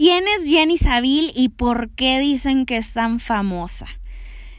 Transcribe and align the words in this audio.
¿Quién 0.00 0.24
es 0.28 0.48
Jenny 0.48 0.78
Saville 0.78 1.30
y 1.34 1.50
por 1.50 1.90
qué 1.90 2.20
dicen 2.20 2.64
que 2.64 2.78
es 2.78 2.94
tan 2.94 3.20
famosa? 3.20 3.84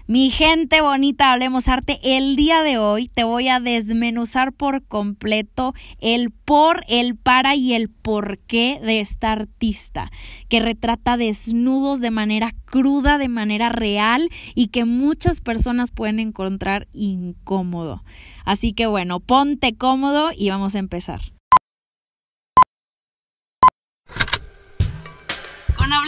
Mi 0.05 0.29
gente 0.29 0.81
bonita, 0.81 1.31
hablemos 1.31 1.67
arte. 1.67 1.99
El 2.03 2.35
día 2.35 2.61
de 2.61 2.77
hoy 2.77 3.07
te 3.07 3.23
voy 3.23 3.47
a 3.47 3.59
desmenuzar 3.59 4.53
por 4.53 4.83
completo 4.83 5.73
el 5.97 6.29
por, 6.29 6.83
el 6.87 7.15
para 7.15 7.55
y 7.55 7.73
el 7.73 7.89
por 7.89 8.37
qué 8.37 8.79
de 8.83 8.99
esta 8.99 9.31
artista, 9.31 10.11
que 10.47 10.59
retrata 10.59 11.17
desnudos 11.17 12.01
de 12.01 12.11
manera 12.11 12.53
cruda, 12.65 13.17
de 13.17 13.27
manera 13.27 13.69
real 13.69 14.29
y 14.53 14.67
que 14.67 14.85
muchas 14.85 15.41
personas 15.41 15.89
pueden 15.89 16.19
encontrar 16.19 16.87
incómodo. 16.93 18.03
Así 18.45 18.73
que 18.73 18.85
bueno, 18.85 19.19
ponte 19.19 19.73
cómodo 19.73 20.29
y 20.37 20.51
vamos 20.51 20.75
a 20.75 20.79
empezar. 20.79 21.31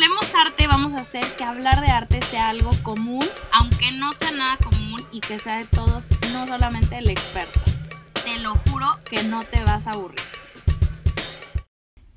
Hablemos 0.04 0.36
Arte 0.36 0.68
vamos 0.68 0.92
a 0.96 0.98
hacer 0.98 1.24
que 1.38 1.46
hablar 1.46 1.80
de 1.80 1.88
arte 1.88 2.22
sea 2.24 2.50
algo 2.50 2.72
común, 2.84 3.24
aunque 3.54 3.90
no 3.94 4.12
sea 4.12 4.32
nada 4.32 4.58
común 4.58 5.02
y 5.14 5.22
que 5.22 5.40
sea 5.40 5.60
de 5.60 5.66
todos, 5.66 6.10
no 6.34 6.46
solamente 6.46 6.98
el 6.98 7.10
experto. 7.10 7.62
Te 8.26 8.38
lo 8.40 8.56
juro 8.68 9.00
que 9.10 9.24
no 9.24 9.44
te 9.44 9.64
vas 9.64 9.88
a 9.88 9.92
aburrir. 9.92 10.20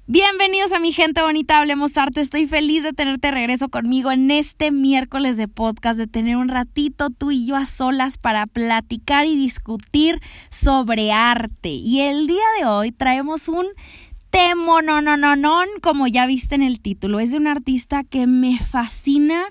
Bienvenidos 0.09 0.73
a 0.73 0.79
mi 0.80 0.93
gente 0.93 1.20
bonita, 1.23 1.59
Hablemos 1.59 1.96
Arte. 1.96 2.20
Estoy 2.20 2.46
feliz 2.46 2.83
de 2.83 2.93
tenerte 2.93 3.30
regreso 3.30 3.69
conmigo 3.69 4.10
en 4.10 4.30
este 4.30 4.71
miércoles 4.71 5.37
de 5.37 5.46
podcast, 5.46 5.98
de 5.98 6.07
tener 6.07 6.37
un 6.37 6.48
ratito 6.48 7.10
tú 7.10 7.30
y 7.30 7.46
yo 7.46 7.55
a 7.55 7.66
solas 7.66 8.16
para 8.16 8.46
platicar 8.46 9.27
y 9.27 9.37
discutir 9.37 10.21
sobre 10.48 11.12
arte. 11.12 11.68
Y 11.68 12.01
el 12.01 12.27
día 12.27 12.45
de 12.60 12.66
hoy 12.66 12.91
traemos 12.91 13.48
un 13.48 13.66
no, 15.37 15.61
como 15.83 16.07
ya 16.07 16.27
viste 16.27 16.55
en 16.55 16.62
el 16.62 16.80
título. 16.80 17.21
Es 17.21 17.30
de 17.30 17.39
un 17.39 17.47
artista 17.47 18.05
que 18.05 18.27
me 18.27 18.59
fascina 18.59 19.45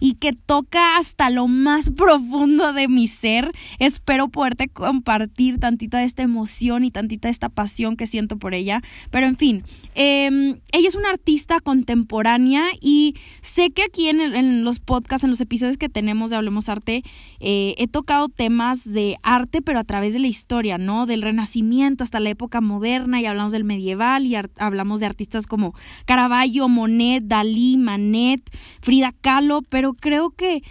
y 0.00 0.14
que 0.14 0.32
toca 0.32 0.96
hasta 0.96 1.30
lo 1.30 1.48
más 1.48 1.90
profundo 1.90 2.72
de 2.72 2.88
mi 2.88 3.08
ser. 3.08 3.52
Espero 3.78 4.28
poderte 4.28 4.68
compartir 4.68 5.58
tantita 5.58 5.98
de 5.98 6.04
esta 6.04 6.22
emoción 6.22 6.84
y 6.84 6.90
tantita 6.90 7.28
de 7.28 7.32
esta 7.32 7.48
pasión 7.48 7.96
que 7.96 8.06
siento 8.06 8.38
por 8.38 8.54
ella. 8.54 8.82
Pero 9.10 9.26
en 9.26 9.36
fin, 9.36 9.64
em, 9.94 10.60
ella 10.72 10.88
es 10.88 10.94
una 10.94 11.10
artista 11.10 11.60
contemporánea 11.60 12.64
y 12.80 13.14
sé 13.40 13.70
que 13.70 13.82
aquí 13.82 14.08
en, 14.08 14.64
los 14.64 14.80
podcasts, 14.80 15.24
en 15.24 15.30
los 15.30 15.40
episodios 15.40 15.76
que 15.76 15.88
tenemos 15.88 16.30
de 16.30 16.36
Hablemos 16.36 16.68
Arte, 16.68 17.02
eh, 17.40 17.74
he 17.78 17.88
tocado 17.88 18.28
temas 18.28 18.90
de 18.90 19.16
arte, 19.22 19.62
pero 19.62 19.78
a 19.78 19.84
través 19.84 20.14
de 20.14 20.20
la 20.20 20.26
historia, 20.26 20.78
¿no? 20.78 21.06
Del 21.06 21.22
renacimiento 21.22 22.04
hasta 22.04 22.20
la 22.20 22.30
época 22.30 22.60
moderna 22.60 23.20
y 23.20 23.26
hablamos 23.26 23.52
del 23.52 23.64
medieval 23.64 24.26
hablamos 24.36 25.00
de 25.00 25.06
artistas 25.06 25.46
como 25.46 25.74
Caravaggio, 26.04 26.68
Monet, 26.68 27.24
Dalí, 27.24 27.76
Manet, 27.76 28.40
Frida 28.80 29.12
Kahlo, 29.20 29.62
pero 29.68 29.92
creo 29.92 30.30
que 30.30 30.62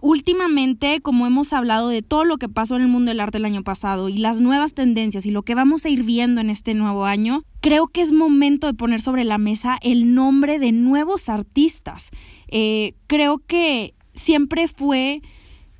últimamente, 0.00 1.00
como 1.00 1.26
hemos 1.26 1.52
hablado 1.52 1.88
de 1.88 2.02
todo 2.02 2.24
lo 2.24 2.38
que 2.38 2.48
pasó 2.48 2.76
en 2.76 2.82
el 2.82 2.88
mundo 2.88 3.10
del 3.10 3.20
arte 3.20 3.38
el 3.38 3.44
año 3.44 3.62
pasado 3.62 4.08
y 4.08 4.16
las 4.16 4.40
nuevas 4.40 4.74
tendencias 4.74 5.26
y 5.26 5.30
lo 5.30 5.42
que 5.42 5.54
vamos 5.54 5.84
a 5.84 5.88
ir 5.88 6.02
viendo 6.02 6.40
en 6.40 6.50
este 6.50 6.74
nuevo 6.74 7.04
año, 7.04 7.44
creo 7.60 7.88
que 7.88 8.00
es 8.00 8.12
momento 8.12 8.66
de 8.66 8.74
poner 8.74 9.00
sobre 9.00 9.24
la 9.24 9.38
mesa 9.38 9.78
el 9.82 10.14
nombre 10.14 10.58
de 10.58 10.72
nuevos 10.72 11.28
artistas. 11.28 12.10
Eh, 12.48 12.94
creo 13.06 13.38
que 13.38 13.94
siempre 14.14 14.68
fue 14.68 15.22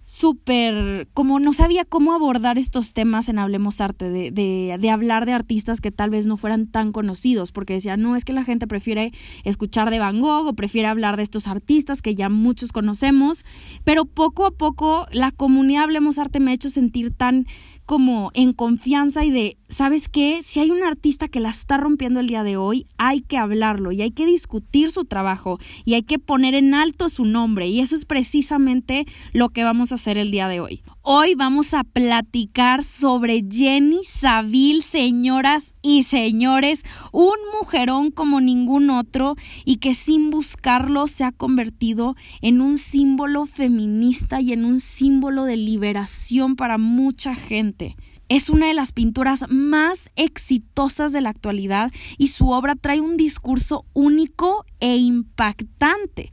súper, 0.09 1.07
como 1.13 1.39
no 1.39 1.53
sabía 1.53 1.85
cómo 1.85 2.15
abordar 2.15 2.57
estos 2.57 2.95
temas 2.95 3.29
en 3.29 3.39
Hablemos 3.39 3.83
Arte, 3.83 4.09
de, 4.09 4.31
de, 4.31 4.79
de, 4.81 4.91
hablar 4.91 5.27
de 5.27 5.35
artistas 5.35 5.83
que 5.83 5.91
tal 5.91 6.09
vez 6.09 6.27
no 6.27 6.39
fueran 6.39 6.67
tan 6.67 6.93
conocidos, 6.93 7.53
porque 7.53 7.75
decía, 7.75 7.99
no, 7.99 8.17
es 8.17 8.25
que 8.25 8.33
la 8.33 8.43
gente 8.43 8.67
prefiere 8.67 9.13
escuchar 9.45 9.91
de 9.91 9.99
Van 9.99 10.19
Gogh 10.23 10.47
o 10.47 10.55
prefiere 10.55 10.89
hablar 10.89 11.19
de 11.19 11.25
estos 11.25 11.47
artistas 11.47 12.01
que 12.01 12.15
ya 12.15 12.31
muchos 12.31 12.73
conocemos, 12.73 13.45
pero 13.85 14.07
poco 14.07 14.47
a 14.47 14.51
poco 14.51 15.07
la 15.13 15.31
comunidad 15.31 15.83
Hablemos 15.83 16.19
Arte 16.19 16.41
me 16.41 16.53
ha 16.53 16.55
hecho 16.55 16.71
sentir 16.71 17.13
tan 17.13 17.45
como 17.89 18.31
en 18.35 18.53
confianza 18.53 19.25
y 19.25 19.31
de, 19.31 19.57
¿sabes 19.71 20.11
qué? 20.11 20.41
Si 20.43 20.61
hay 20.61 20.71
un 20.71 20.85
artista 20.85 21.27
que 21.27 21.41
la 21.41 21.49
está 21.49 21.79
rompiendo 21.79 22.21
el 22.21 22.27
día 22.27 22.43
de 22.43 22.59
hoy, 22.59 22.87
hay 22.99 23.23
que 23.23 23.39
hablarlo 23.39 23.93
y 23.93 24.03
hay 24.03 24.11
que 24.11 24.27
discutir 24.27 24.91
su 24.91 25.07
trabajo 25.07 25.59
y 25.87 25.95
hay 25.95 26.03
que 26.03 26.19
poner 26.19 26.55
en 26.55 26.75
alto 26.75 27.09
su 27.09 27.25
nombre 27.25 27.67
y 27.67 27.81
eso 27.81 27.97
es 27.97 28.05
precisamente 28.05 29.07
lo 29.33 29.49
que 29.49 29.65
vamos 29.65 29.91
a 29.91 29.95
hacer 29.95 30.19
el 30.19 30.31
día 30.31 30.49
de 30.49 30.61
hoy. 30.61 30.83
Hoy 31.11 31.35
vamos 31.35 31.73
a 31.73 31.85
platicar 31.85 32.83
sobre 32.83 33.43
Jenny 33.51 34.01
Saville, 34.05 34.83
señoras 34.83 35.75
y 35.81 36.03
señores, 36.03 36.83
un 37.13 37.35
mujerón 37.59 38.11
como 38.11 38.43
ningún 38.43 38.91
otro 38.91 39.35
y 39.65 39.79
que 39.79 39.95
sin 39.95 40.29
buscarlo 40.29 41.07
se 41.07 41.25
ha 41.25 41.33
convertido 41.33 42.15
en 42.43 42.61
un 42.61 42.77
símbolo 42.77 43.47
feminista 43.47 44.43
y 44.43 44.53
en 44.53 44.67
un 44.67 44.81
símbolo 44.81 45.45
de 45.45 45.57
liberación 45.57 46.57
para 46.57 46.77
mucha 46.77 47.35
gente. 47.35 47.97
Es 48.29 48.51
una 48.51 48.67
de 48.67 48.75
las 48.75 48.93
pinturas 48.93 49.47
más 49.49 50.11
exitosas 50.15 51.13
de 51.13 51.23
la 51.23 51.31
actualidad 51.31 51.91
y 52.19 52.27
su 52.27 52.51
obra 52.51 52.75
trae 52.75 53.01
un 53.01 53.17
discurso 53.17 53.87
único 53.95 54.67
e 54.79 54.99
impactante. 54.99 56.29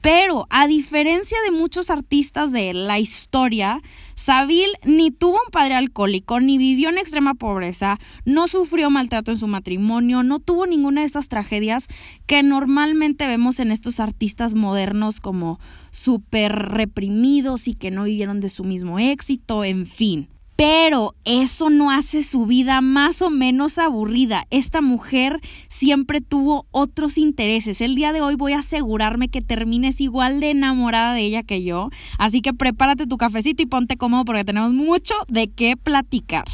Pero 0.00 0.46
a 0.50 0.68
diferencia 0.68 1.36
de 1.44 1.50
muchos 1.50 1.90
artistas 1.90 2.52
de 2.52 2.72
la 2.72 3.00
historia, 3.00 3.82
Saville 4.14 4.78
ni 4.84 5.10
tuvo 5.10 5.34
un 5.44 5.50
padre 5.50 5.74
alcohólico, 5.74 6.40
ni 6.40 6.56
vivió 6.56 6.88
en 6.88 6.98
extrema 6.98 7.34
pobreza, 7.34 7.98
no 8.24 8.46
sufrió 8.46 8.90
maltrato 8.90 9.32
en 9.32 9.38
su 9.38 9.48
matrimonio, 9.48 10.22
no 10.22 10.38
tuvo 10.38 10.66
ninguna 10.66 11.00
de 11.00 11.06
estas 11.06 11.28
tragedias 11.28 11.88
que 12.26 12.44
normalmente 12.44 13.26
vemos 13.26 13.58
en 13.58 13.72
estos 13.72 13.98
artistas 13.98 14.54
modernos 14.54 15.18
como 15.20 15.58
súper 15.90 16.52
reprimidos 16.52 17.66
y 17.66 17.74
que 17.74 17.90
no 17.90 18.04
vivieron 18.04 18.40
de 18.40 18.50
su 18.50 18.62
mismo 18.62 19.00
éxito, 19.00 19.64
en 19.64 19.84
fin. 19.84 20.28
Pero 20.58 21.14
eso 21.24 21.70
no 21.70 21.92
hace 21.92 22.24
su 22.24 22.44
vida 22.44 22.80
más 22.80 23.22
o 23.22 23.30
menos 23.30 23.78
aburrida. 23.78 24.44
Esta 24.50 24.80
mujer 24.80 25.40
siempre 25.68 26.20
tuvo 26.20 26.66
otros 26.72 27.16
intereses. 27.16 27.80
El 27.80 27.94
día 27.94 28.12
de 28.12 28.22
hoy 28.22 28.34
voy 28.34 28.54
a 28.54 28.58
asegurarme 28.58 29.28
que 29.28 29.40
termines 29.40 30.00
igual 30.00 30.40
de 30.40 30.50
enamorada 30.50 31.14
de 31.14 31.20
ella 31.20 31.44
que 31.44 31.62
yo. 31.62 31.90
Así 32.18 32.42
que 32.42 32.54
prepárate 32.54 33.06
tu 33.06 33.18
cafecito 33.18 33.62
y 33.62 33.66
ponte 33.66 33.96
cómodo 33.96 34.24
porque 34.24 34.42
tenemos 34.42 34.72
mucho 34.72 35.14
de 35.28 35.46
qué 35.46 35.76
platicar. 35.76 36.46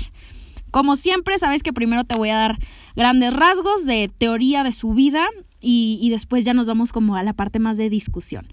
Como 0.70 0.96
siempre, 0.96 1.38
sabes 1.38 1.62
que 1.62 1.72
primero 1.72 2.04
te 2.04 2.14
voy 2.14 2.28
a 2.28 2.36
dar 2.36 2.58
grandes 2.94 3.32
rasgos 3.32 3.86
de 3.86 4.10
teoría 4.18 4.64
de 4.64 4.72
su 4.72 4.92
vida 4.92 5.28
y, 5.62 5.98
y 6.02 6.10
después 6.10 6.44
ya 6.44 6.52
nos 6.52 6.66
vamos 6.66 6.92
como 6.92 7.16
a 7.16 7.22
la 7.22 7.32
parte 7.32 7.58
más 7.58 7.78
de 7.78 7.88
discusión. 7.88 8.46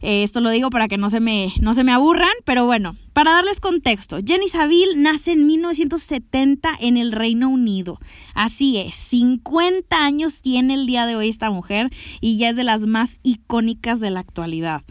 Eh, 0.00 0.22
esto 0.22 0.40
lo 0.40 0.50
digo 0.50 0.70
para 0.70 0.88
que 0.88 0.98
no 0.98 1.10
se, 1.10 1.20
me, 1.20 1.52
no 1.60 1.74
se 1.74 1.84
me 1.84 1.92
aburran, 1.92 2.32
pero 2.44 2.66
bueno, 2.66 2.94
para 3.12 3.32
darles 3.32 3.60
contexto, 3.60 4.18
Jenny 4.24 4.48
Saville 4.48 4.96
nace 4.96 5.32
en 5.32 5.46
1970 5.46 6.70
en 6.80 6.96
el 6.96 7.12
Reino 7.12 7.48
Unido. 7.48 7.98
Así 8.34 8.78
es, 8.78 8.94
50 8.94 10.04
años 10.04 10.40
tiene 10.40 10.74
el 10.74 10.86
día 10.86 11.06
de 11.06 11.16
hoy 11.16 11.28
esta 11.28 11.50
mujer 11.50 11.90
y 12.20 12.38
ya 12.38 12.50
es 12.50 12.56
de 12.56 12.64
las 12.64 12.86
más 12.86 13.18
icónicas 13.22 14.00
de 14.00 14.10
la 14.10 14.20
actualidad. 14.20 14.82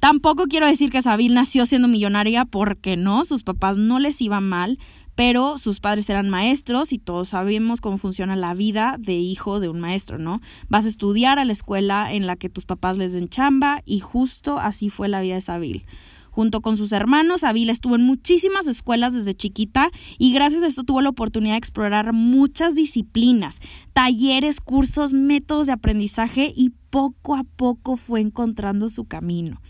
Tampoco 0.00 0.46
quiero 0.46 0.66
decir 0.66 0.90
que 0.90 1.02
Saville 1.02 1.34
nació 1.34 1.66
siendo 1.66 1.86
millonaria 1.86 2.46
porque 2.46 2.96
no, 2.96 3.22
sus 3.26 3.42
papás 3.42 3.76
no 3.76 3.98
les 3.98 4.22
iba 4.22 4.40
mal, 4.40 4.78
pero 5.20 5.58
sus 5.58 5.80
padres 5.80 6.08
eran 6.08 6.30
maestros 6.30 6.94
y 6.94 6.98
todos 6.98 7.28
sabemos 7.28 7.82
cómo 7.82 7.98
funciona 7.98 8.36
la 8.36 8.54
vida 8.54 8.96
de 8.98 9.16
hijo 9.16 9.60
de 9.60 9.68
un 9.68 9.78
maestro, 9.78 10.16
¿no? 10.16 10.40
Vas 10.70 10.86
a 10.86 10.88
estudiar 10.88 11.38
a 11.38 11.44
la 11.44 11.52
escuela 11.52 12.10
en 12.10 12.26
la 12.26 12.36
que 12.36 12.48
tus 12.48 12.64
papás 12.64 12.96
les 12.96 13.12
den 13.12 13.28
chamba 13.28 13.82
y 13.84 14.00
justo 14.00 14.58
así 14.58 14.88
fue 14.88 15.08
la 15.08 15.20
vida 15.20 15.34
de 15.34 15.42
Sabil. 15.42 15.84
Junto 16.30 16.62
con 16.62 16.78
sus 16.78 16.92
hermanos, 16.92 17.42
Sabil 17.42 17.68
estuvo 17.68 17.96
en 17.96 18.02
muchísimas 18.02 18.66
escuelas 18.66 19.12
desde 19.12 19.34
chiquita 19.34 19.90
y 20.16 20.32
gracias 20.32 20.62
a 20.62 20.68
esto 20.68 20.84
tuvo 20.84 21.02
la 21.02 21.10
oportunidad 21.10 21.52
de 21.52 21.58
explorar 21.58 22.14
muchas 22.14 22.74
disciplinas, 22.74 23.58
talleres, 23.92 24.62
cursos, 24.62 25.12
métodos 25.12 25.66
de 25.66 25.74
aprendizaje 25.74 26.50
y 26.56 26.72
poco 26.88 27.36
a 27.36 27.44
poco 27.44 27.98
fue 27.98 28.22
encontrando 28.22 28.88
su 28.88 29.04
camino. 29.04 29.60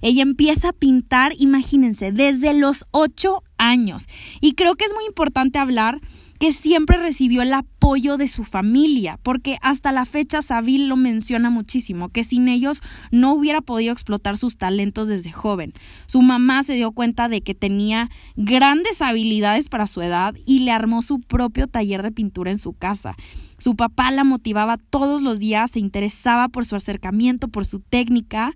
Ella 0.00 0.22
empieza 0.22 0.70
a 0.70 0.72
pintar, 0.72 1.32
imagínense, 1.38 2.12
desde 2.12 2.54
los 2.54 2.86
ocho 2.92 3.42
años. 3.58 4.08
Y 4.40 4.52
creo 4.54 4.74
que 4.76 4.84
es 4.84 4.92
muy 4.94 5.04
importante 5.06 5.58
hablar 5.58 6.00
que 6.38 6.52
siempre 6.52 6.98
recibió 6.98 7.42
el 7.42 7.52
apoyo 7.52 8.16
de 8.16 8.28
su 8.28 8.44
familia, 8.44 9.18
porque 9.22 9.58
hasta 9.62 9.92
la 9.92 10.04
fecha 10.04 10.42
Saville 10.42 10.86
lo 10.86 10.96
menciona 10.96 11.50
muchísimo, 11.50 12.10
que 12.10 12.24
sin 12.24 12.48
ellos 12.48 12.82
no 13.10 13.32
hubiera 13.32 13.60
podido 13.60 13.92
explotar 13.92 14.36
sus 14.36 14.56
talentos 14.56 15.08
desde 15.08 15.32
joven. 15.32 15.72
Su 16.06 16.22
mamá 16.22 16.62
se 16.62 16.74
dio 16.74 16.92
cuenta 16.92 17.28
de 17.28 17.40
que 17.40 17.54
tenía 17.54 18.10
grandes 18.36 19.00
habilidades 19.02 19.68
para 19.68 19.86
su 19.86 20.02
edad 20.02 20.34
y 20.44 20.60
le 20.60 20.72
armó 20.72 21.02
su 21.02 21.20
propio 21.20 21.66
taller 21.68 22.02
de 22.02 22.12
pintura 22.12 22.50
en 22.50 22.58
su 22.58 22.74
casa. 22.74 23.16
Su 23.58 23.74
papá 23.74 24.10
la 24.10 24.24
motivaba 24.24 24.76
todos 24.76 25.22
los 25.22 25.38
días, 25.38 25.70
se 25.70 25.80
interesaba 25.80 26.48
por 26.48 26.66
su 26.66 26.76
acercamiento, 26.76 27.48
por 27.48 27.64
su 27.64 27.80
técnica, 27.80 28.52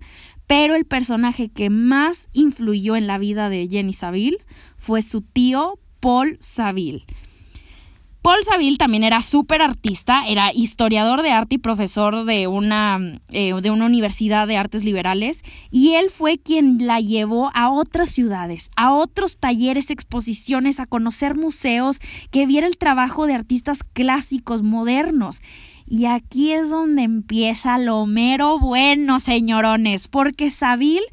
pero 0.51 0.75
el 0.75 0.83
personaje 0.83 1.47
que 1.47 1.69
más 1.69 2.27
influyó 2.33 2.97
en 2.97 3.07
la 3.07 3.17
vida 3.17 3.47
de 3.47 3.69
Jenny 3.71 3.93
Saville 3.93 4.39
fue 4.75 5.01
su 5.01 5.21
tío 5.21 5.79
Paul 6.01 6.35
Saville. 6.41 7.05
Paul 8.21 8.43
Saville 8.43 8.75
también 8.75 9.05
era 9.05 9.21
súper 9.21 9.61
artista, 9.61 10.27
era 10.27 10.51
historiador 10.53 11.21
de 11.21 11.31
arte 11.31 11.55
y 11.55 11.57
profesor 11.57 12.25
de 12.25 12.47
una, 12.47 12.99
eh, 13.29 13.53
de 13.61 13.71
una 13.71 13.85
universidad 13.85 14.45
de 14.45 14.57
artes 14.57 14.83
liberales, 14.83 15.41
y 15.71 15.93
él 15.93 16.09
fue 16.09 16.37
quien 16.37 16.85
la 16.85 16.99
llevó 16.99 17.49
a 17.53 17.71
otras 17.71 18.09
ciudades, 18.09 18.71
a 18.75 18.91
otros 18.91 19.37
talleres, 19.37 19.89
exposiciones, 19.89 20.81
a 20.81 20.85
conocer 20.85 21.35
museos, 21.35 21.99
que 22.29 22.45
viera 22.45 22.67
el 22.67 22.77
trabajo 22.77 23.25
de 23.25 23.35
artistas 23.35 23.85
clásicos, 23.93 24.63
modernos. 24.63 25.39
Y 25.85 26.05
aquí 26.05 26.51
es 26.51 26.69
donde 26.69 27.03
empieza 27.03 27.77
lo 27.77 28.05
mero 28.05 28.59
bueno, 28.59 29.19
señorones, 29.19 30.07
porque 30.07 30.49
Saville 30.49 31.05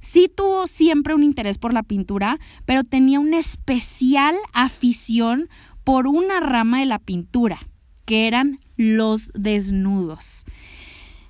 sí 0.00 0.30
tuvo 0.34 0.66
siempre 0.66 1.14
un 1.14 1.22
interés 1.22 1.58
por 1.58 1.72
la 1.72 1.82
pintura, 1.82 2.38
pero 2.66 2.84
tenía 2.84 3.20
una 3.20 3.38
especial 3.38 4.34
afición 4.52 5.48
por 5.84 6.06
una 6.06 6.40
rama 6.40 6.80
de 6.80 6.86
la 6.86 6.98
pintura, 6.98 7.60
que 8.04 8.26
eran 8.26 8.58
los 8.76 9.30
desnudos. 9.34 10.44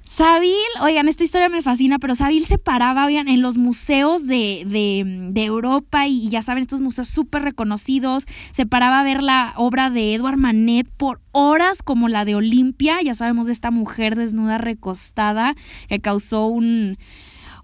Saville, 0.04 0.56
oigan, 0.80 1.08
esta 1.08 1.24
historia 1.24 1.48
me 1.48 1.62
fascina, 1.62 1.98
pero 1.98 2.14
Saville 2.14 2.44
se 2.44 2.58
paraba, 2.58 3.06
oigan, 3.06 3.28
en 3.28 3.40
los 3.40 3.56
museos 3.56 4.26
de, 4.26 4.64
de, 4.66 5.04
de 5.30 5.44
Europa 5.44 6.06
y, 6.06 6.28
ya 6.28 6.42
saben, 6.42 6.62
estos 6.62 6.80
museos 6.80 7.08
súper 7.08 7.42
reconocidos, 7.42 8.26
se 8.50 8.66
paraba 8.66 9.00
a 9.00 9.04
ver 9.04 9.22
la 9.22 9.54
obra 9.56 9.90
de 9.90 10.14
Edouard 10.14 10.36
Manet 10.36 10.88
por 10.96 11.20
horas 11.30 11.82
como 11.82 12.08
la 12.08 12.24
de 12.24 12.34
Olimpia, 12.34 12.98
ya 13.02 13.14
sabemos 13.14 13.46
de 13.46 13.52
esta 13.52 13.70
mujer 13.70 14.16
desnuda 14.16 14.58
recostada 14.58 15.54
que 15.88 16.00
causó 16.00 16.46
un, 16.46 16.98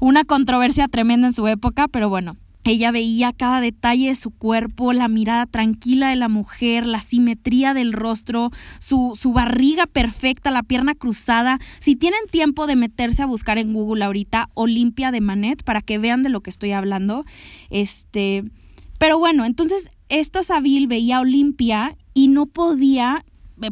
una 0.00 0.24
controversia 0.24 0.88
tremenda 0.88 1.26
en 1.26 1.32
su 1.32 1.46
época, 1.48 1.88
pero 1.88 2.08
bueno, 2.08 2.36
ella 2.70 2.90
veía 2.90 3.32
cada 3.32 3.60
detalle 3.60 4.08
de 4.08 4.14
su 4.14 4.30
cuerpo, 4.30 4.92
la 4.92 5.08
mirada 5.08 5.46
tranquila 5.46 6.10
de 6.10 6.16
la 6.16 6.28
mujer, 6.28 6.86
la 6.86 7.00
simetría 7.00 7.74
del 7.74 7.92
rostro, 7.92 8.50
su, 8.78 9.12
su, 9.16 9.32
barriga 9.32 9.86
perfecta, 9.86 10.50
la 10.50 10.62
pierna 10.62 10.94
cruzada. 10.94 11.58
Si 11.80 11.96
tienen 11.96 12.20
tiempo 12.30 12.66
de 12.66 12.76
meterse 12.76 13.22
a 13.22 13.26
buscar 13.26 13.58
en 13.58 13.72
Google 13.72 14.04
ahorita 14.04 14.50
Olimpia 14.54 15.10
de 15.10 15.20
Manet 15.20 15.62
para 15.62 15.82
que 15.82 15.98
vean 15.98 16.22
de 16.22 16.28
lo 16.28 16.40
que 16.40 16.50
estoy 16.50 16.72
hablando. 16.72 17.24
Este, 17.70 18.44
pero 18.98 19.18
bueno, 19.18 19.44
entonces 19.44 19.90
esta 20.08 20.42
Saville 20.42 20.86
veía 20.86 21.20
Olimpia 21.20 21.96
y 22.14 22.28
no 22.28 22.46
podía 22.46 23.24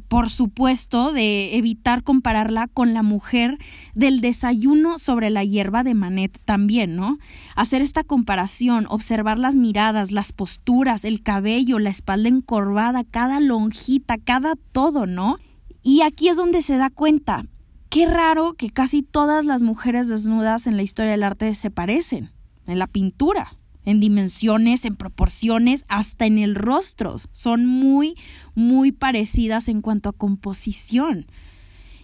por 0.09 0.31
supuesto, 0.31 1.13
de 1.13 1.57
evitar 1.57 2.03
compararla 2.03 2.69
con 2.69 2.95
la 2.95 3.03
mujer 3.03 3.59
del 3.95 4.21
desayuno 4.21 4.99
sobre 4.99 5.31
la 5.31 5.45
hierba 5.45 5.85
de 5.85 5.95
Manet 5.95 6.41
también, 6.45 6.97
¿no? 6.97 7.19
Hacer 7.55 7.83
esta 7.83 8.05
comparación, 8.05 8.87
observar 8.89 9.39
las 9.39 9.55
miradas, 9.55 10.13
las 10.13 10.33
posturas, 10.33 11.05
el 11.05 11.23
cabello, 11.23 11.79
la 11.79 11.91
espalda 11.91 12.29
encorvada, 12.29 13.05
cada 13.05 13.41
lonjita, 13.41 14.19
cada 14.19 14.55
todo, 14.73 15.07
¿no? 15.07 15.39
Y 15.83 16.03
aquí 16.03 16.29
es 16.29 16.37
donde 16.37 16.63
se 16.63 16.77
da 16.77 16.91
cuenta. 16.91 17.45
Qué 17.89 18.07
raro 18.07 18.55
que 18.55 18.71
casi 18.71 19.03
todas 19.03 19.45
las 19.45 19.63
mujeres 19.63 20.09
desnudas 20.09 20.67
en 20.67 20.77
la 20.77 20.83
historia 20.83 21.13
del 21.13 21.23
arte 21.23 21.55
se 21.55 21.71
parecen, 21.71 22.31
en 22.67 22.79
la 22.79 22.89
pintura 22.89 23.57
en 23.87 24.01
dimensiones, 24.01 24.85
en 24.85 24.97
proporciones, 24.97 25.85
hasta 25.89 26.27
en 26.27 26.39
el 26.39 26.55
rostro. 26.55 27.17
Son 27.31 27.65
muy, 27.65 28.17
muy 28.55 28.93
parecidas 28.93 29.69
en 29.69 29.81
cuanto 29.81 30.11
a 30.11 30.13
composición. 30.13 31.27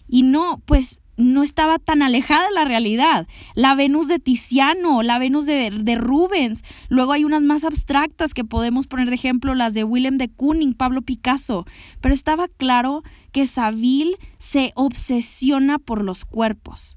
Y 0.08 0.22
no, 0.22 0.62
pues 0.64 1.00
no 1.16 1.42
estaba 1.42 1.78
tan 1.78 2.02
alejada 2.02 2.46
de 2.46 2.54
la 2.54 2.64
realidad. 2.64 3.26
La 3.54 3.74
Venus 3.74 4.08
de 4.08 4.18
Tiziano, 4.18 5.02
la 5.02 5.18
Venus 5.18 5.46
de, 5.46 5.96
Rubens. 5.96 6.64
Luego 6.88 7.12
hay 7.12 7.24
unas 7.24 7.42
más 7.42 7.64
abstractas 7.64 8.32
que 8.32 8.44
podemos 8.44 8.86
poner 8.86 9.08
de 9.08 9.14
ejemplo, 9.14 9.54
las 9.54 9.74
de 9.74 9.84
Willem 9.84 10.18
de 10.18 10.28
Kooning, 10.28 10.74
Pablo 10.74 11.02
Picasso. 11.02 11.66
Pero 12.00 12.14
estaba 12.14 12.48
claro 12.48 13.02
que 13.32 13.46
Saville 13.46 14.16
se 14.38 14.72
obsesiona 14.74 15.78
por 15.78 16.02
los 16.02 16.24
cuerpos 16.24 16.96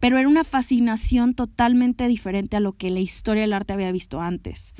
pero 0.00 0.18
era 0.18 0.28
una 0.28 0.44
fascinación 0.44 1.34
totalmente 1.34 2.08
diferente 2.08 2.56
a 2.56 2.60
lo 2.60 2.72
que 2.72 2.90
la 2.90 3.00
historia 3.00 3.42
del 3.42 3.52
arte 3.52 3.72
había 3.72 3.92
visto 3.92 4.20
antes. 4.20 4.74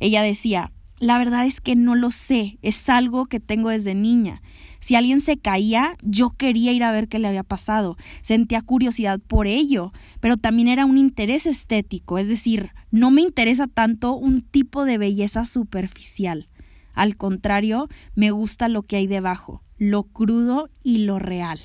Ella 0.00 0.22
decía, 0.22 0.72
la 0.98 1.18
verdad 1.18 1.46
es 1.46 1.60
que 1.60 1.74
no 1.74 1.96
lo 1.96 2.10
sé, 2.10 2.58
es 2.62 2.88
algo 2.88 3.26
que 3.26 3.40
tengo 3.40 3.70
desde 3.70 3.94
niña. 3.94 4.40
Si 4.78 4.94
alguien 4.94 5.20
se 5.20 5.36
caía, 5.36 5.96
yo 6.02 6.30
quería 6.30 6.72
ir 6.72 6.84
a 6.84 6.92
ver 6.92 7.08
qué 7.08 7.18
le 7.18 7.28
había 7.28 7.42
pasado, 7.42 7.96
sentía 8.20 8.62
curiosidad 8.62 9.20
por 9.20 9.46
ello, 9.46 9.92
pero 10.20 10.36
también 10.36 10.68
era 10.68 10.86
un 10.86 10.98
interés 10.98 11.46
estético, 11.46 12.18
es 12.18 12.28
decir, 12.28 12.70
no 12.90 13.10
me 13.10 13.20
interesa 13.20 13.66
tanto 13.66 14.14
un 14.14 14.42
tipo 14.42 14.84
de 14.84 14.98
belleza 14.98 15.44
superficial. 15.44 16.48
Al 16.94 17.16
contrario, 17.16 17.88
me 18.14 18.30
gusta 18.30 18.68
lo 18.68 18.82
que 18.82 18.96
hay 18.96 19.06
debajo, 19.06 19.62
lo 19.78 20.04
crudo 20.04 20.68
y 20.82 20.98
lo 20.98 21.18
real. 21.18 21.60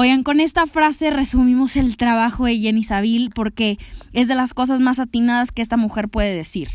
Oigan, 0.00 0.22
con 0.22 0.38
esta 0.38 0.66
frase 0.66 1.10
resumimos 1.10 1.74
el 1.74 1.96
trabajo 1.96 2.44
de 2.44 2.56
Jenny 2.56 2.84
Saville 2.84 3.30
porque 3.34 3.78
es 4.12 4.28
de 4.28 4.36
las 4.36 4.54
cosas 4.54 4.78
más 4.78 5.00
atinadas 5.00 5.50
que 5.50 5.60
esta 5.60 5.76
mujer 5.76 6.08
puede 6.08 6.32
decir. 6.36 6.68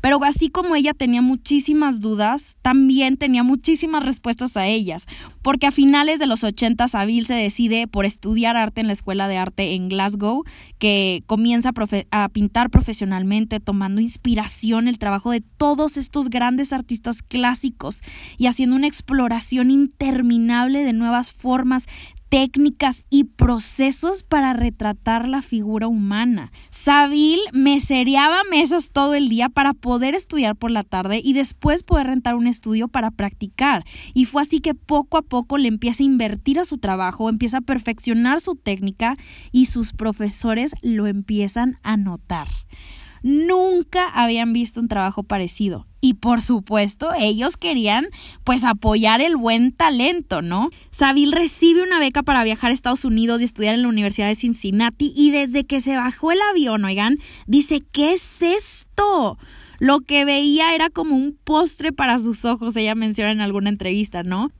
Pero 0.00 0.22
así 0.24 0.48
como 0.48 0.74
ella 0.74 0.92
tenía 0.92 1.22
muchísimas 1.22 2.00
dudas, 2.00 2.56
también 2.62 3.16
tenía 3.16 3.44
muchísimas 3.44 4.04
respuestas 4.04 4.56
a 4.56 4.66
ellas, 4.66 5.06
porque 5.42 5.66
a 5.66 5.72
finales 5.72 6.18
de 6.18 6.26
los 6.26 6.44
80 6.44 6.86
Saville 6.88 7.26
se 7.26 7.34
decide 7.34 7.86
por 7.88 8.04
estudiar 8.04 8.56
arte 8.56 8.80
en 8.80 8.86
la 8.88 8.92
Escuela 8.92 9.28
de 9.28 9.38
Arte 9.38 9.74
en 9.74 9.88
Glasgow, 9.88 10.44
que 10.78 11.22
comienza 11.26 11.70
a, 11.70 12.24
a 12.24 12.28
pintar 12.28 12.70
profesionalmente, 12.70 13.58
tomando 13.58 14.00
inspiración 14.00 14.86
el 14.86 14.98
trabajo 14.98 15.30
de 15.32 15.40
todos 15.40 15.96
estos 15.96 16.28
grandes 16.28 16.72
artistas 16.72 17.22
clásicos 17.22 18.00
y 18.36 18.46
haciendo 18.46 18.76
una 18.76 18.86
exploración 18.86 19.70
interminable 19.70 20.84
de 20.84 20.92
nuevas 20.92 21.32
formas 21.32 21.86
técnicas 22.28 23.04
y 23.10 23.24
procesos 23.24 24.22
para 24.22 24.52
retratar 24.52 25.28
la 25.28 25.42
figura 25.42 25.88
humana. 25.88 26.52
Saville 26.70 27.42
mesereaba 27.52 28.38
mesas 28.50 28.90
todo 28.92 29.14
el 29.14 29.28
día 29.28 29.48
para 29.48 29.74
poder 29.74 30.14
estudiar 30.14 30.56
por 30.56 30.70
la 30.70 30.84
tarde 30.84 31.20
y 31.22 31.32
después 31.32 31.82
poder 31.82 32.08
rentar 32.08 32.34
un 32.34 32.46
estudio 32.46 32.88
para 32.88 33.10
practicar. 33.10 33.84
Y 34.14 34.26
fue 34.26 34.42
así 34.42 34.60
que 34.60 34.74
poco 34.74 35.16
a 35.16 35.22
poco 35.22 35.58
le 35.58 35.68
empieza 35.68 36.02
a 36.02 36.06
invertir 36.06 36.58
a 36.58 36.64
su 36.64 36.78
trabajo, 36.78 37.28
empieza 37.28 37.58
a 37.58 37.62
perfeccionar 37.62 38.40
su 38.40 38.56
técnica 38.56 39.16
y 39.52 39.66
sus 39.66 39.92
profesores 39.92 40.72
lo 40.82 41.06
empiezan 41.06 41.78
a 41.82 41.96
notar 41.96 42.48
nunca 43.22 44.08
habían 44.08 44.52
visto 44.52 44.80
un 44.80 44.88
trabajo 44.88 45.22
parecido. 45.22 45.87
Y 46.00 46.14
por 46.14 46.40
supuesto, 46.40 47.10
ellos 47.18 47.56
querían 47.56 48.06
pues 48.44 48.64
apoyar 48.64 49.20
el 49.20 49.36
buen 49.36 49.72
talento, 49.72 50.42
¿no? 50.42 50.70
Saville 50.90 51.34
recibe 51.34 51.82
una 51.82 51.98
beca 51.98 52.22
para 52.22 52.44
viajar 52.44 52.70
a 52.70 52.74
Estados 52.74 53.04
Unidos 53.04 53.40
y 53.40 53.44
estudiar 53.44 53.74
en 53.74 53.82
la 53.82 53.88
Universidad 53.88 54.28
de 54.28 54.36
Cincinnati 54.36 55.12
y 55.16 55.30
desde 55.30 55.64
que 55.64 55.80
se 55.80 55.96
bajó 55.96 56.30
el 56.30 56.38
avión, 56.50 56.84
oigan, 56.84 57.18
dice, 57.46 57.82
¿qué 57.92 58.12
es 58.12 58.42
esto? 58.42 59.38
Lo 59.80 60.00
que 60.00 60.24
veía 60.24 60.74
era 60.74 60.90
como 60.90 61.16
un 61.16 61.36
postre 61.44 61.92
para 61.92 62.18
sus 62.18 62.44
ojos, 62.44 62.76
ella 62.76 62.94
menciona 62.94 63.32
en 63.32 63.40
alguna 63.40 63.70
entrevista, 63.70 64.22
¿no? 64.22 64.50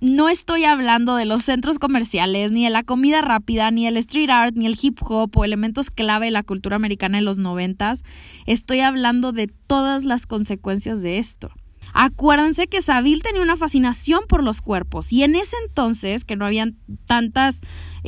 No 0.00 0.28
estoy 0.28 0.64
hablando 0.64 1.16
de 1.16 1.24
los 1.24 1.42
centros 1.42 1.78
comerciales, 1.78 2.52
ni 2.52 2.64
de 2.64 2.70
la 2.70 2.84
comida 2.84 3.20
rápida, 3.20 3.70
ni 3.70 3.84
del 3.84 3.96
street 3.96 4.30
art, 4.30 4.54
ni 4.56 4.66
el 4.66 4.78
hip 4.80 4.98
hop 5.02 5.36
o 5.36 5.44
elementos 5.44 5.90
clave 5.90 6.26
de 6.26 6.32
la 6.32 6.42
cultura 6.42 6.76
americana 6.76 7.18
en 7.18 7.24
los 7.24 7.38
noventas. 7.38 8.04
Estoy 8.46 8.80
hablando 8.80 9.32
de 9.32 9.48
todas 9.66 10.04
las 10.04 10.26
consecuencias 10.26 11.02
de 11.02 11.18
esto. 11.18 11.50
Acuérdense 11.94 12.66
que 12.66 12.82
Saville 12.82 13.22
tenía 13.22 13.42
una 13.42 13.56
fascinación 13.56 14.20
por 14.28 14.44
los 14.44 14.60
cuerpos 14.60 15.12
y 15.12 15.22
en 15.22 15.34
ese 15.34 15.56
entonces, 15.66 16.24
que 16.24 16.36
no 16.36 16.44
habían 16.44 16.76
tantas 17.06 17.60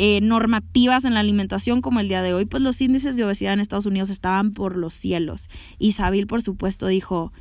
eh, 0.03 0.21
normativas 0.23 1.05
en 1.05 1.13
la 1.13 1.21
alimentación 1.21 1.83
como 1.83 2.01
el 2.01 2.09
día 2.09 2.23
de 2.23 2.33
hoy, 2.33 2.47
pues 2.47 2.63
los 2.63 2.81
índices 2.81 3.19
de 3.19 3.25
obesidad 3.27 3.53
en 3.53 3.61
Estados 3.61 3.85
Unidos 3.85 4.09
estaban 4.09 4.53
por 4.53 4.79
los 4.79 4.95
cielos. 4.95 5.51
Y 5.79 5.93
Saville, 5.93 6.27
por 6.27 6.41
supuesto, 6.41 6.87
dijo, 6.87 7.35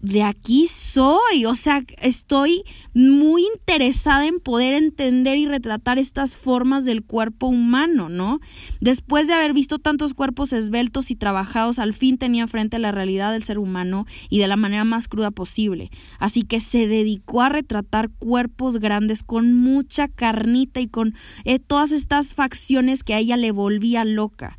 de 0.00 0.22
aquí 0.22 0.66
soy, 0.66 1.44
o 1.44 1.54
sea, 1.54 1.84
estoy 2.00 2.64
muy 2.94 3.42
interesada 3.54 4.26
en 4.26 4.40
poder 4.40 4.72
entender 4.72 5.36
y 5.36 5.44
retratar 5.44 5.98
estas 5.98 6.38
formas 6.38 6.86
del 6.86 7.02
cuerpo 7.02 7.48
humano, 7.48 8.08
¿no? 8.08 8.40
Después 8.80 9.26
de 9.26 9.34
haber 9.34 9.52
visto 9.52 9.78
tantos 9.78 10.14
cuerpos 10.14 10.54
esbeltos 10.54 11.10
y 11.10 11.16
trabajados, 11.16 11.78
al 11.78 11.92
fin 11.92 12.16
tenía 12.16 12.46
frente 12.46 12.76
a 12.76 12.80
la 12.80 12.92
realidad 12.92 13.32
del 13.32 13.44
ser 13.44 13.58
humano 13.58 14.06
y 14.30 14.38
de 14.38 14.48
la 14.48 14.56
manera 14.56 14.84
más 14.84 15.06
cruda 15.06 15.30
posible. 15.30 15.90
Así 16.18 16.44
que 16.44 16.60
se 16.60 16.88
dedicó 16.88 17.42
a 17.42 17.50
retratar 17.50 18.08
cuerpos 18.08 18.78
grandes 18.78 19.22
con 19.22 19.52
mucha 19.52 20.08
carnita 20.08 20.80
y 20.80 20.88
con 20.88 21.14
eh, 21.44 21.58
todas 21.58 21.89
estas 21.92 22.34
facciones 22.34 23.04
que 23.04 23.14
a 23.14 23.18
ella 23.18 23.36
le 23.36 23.52
volvía 23.52 24.04
loca. 24.04 24.56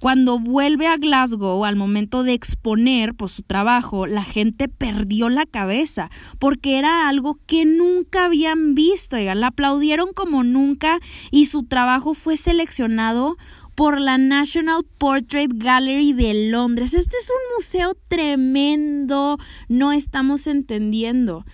Cuando 0.00 0.38
vuelve 0.38 0.86
a 0.86 0.96
Glasgow 0.96 1.62
al 1.66 1.76
momento 1.76 2.22
de 2.22 2.32
exponer 2.32 3.14
por 3.14 3.28
su 3.28 3.42
trabajo, 3.42 4.06
la 4.06 4.24
gente 4.24 4.66
perdió 4.66 5.28
la 5.28 5.44
cabeza 5.44 6.10
porque 6.38 6.78
era 6.78 7.06
algo 7.06 7.38
que 7.46 7.66
nunca 7.66 8.24
habían 8.24 8.74
visto. 8.74 9.18
la 9.18 9.48
aplaudieron 9.48 10.14
como 10.14 10.42
nunca 10.42 11.00
y 11.30 11.44
su 11.46 11.64
trabajo 11.64 12.14
fue 12.14 12.38
seleccionado 12.38 13.36
por 13.74 14.00
la 14.00 14.16
National 14.16 14.86
Portrait 14.96 15.50
Gallery 15.54 16.14
de 16.14 16.48
Londres. 16.50 16.94
Este 16.94 17.16
es 17.18 17.28
un 17.28 17.56
museo 17.56 17.94
tremendo, 18.08 19.36
no 19.68 19.92
estamos 19.92 20.46
entendiendo. 20.46 21.44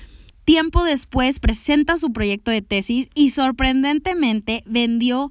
Tiempo 0.46 0.84
después 0.84 1.40
presenta 1.40 1.96
su 1.96 2.12
proyecto 2.12 2.52
de 2.52 2.62
tesis 2.62 3.08
y 3.16 3.30
sorprendentemente 3.30 4.62
vendió 4.64 5.28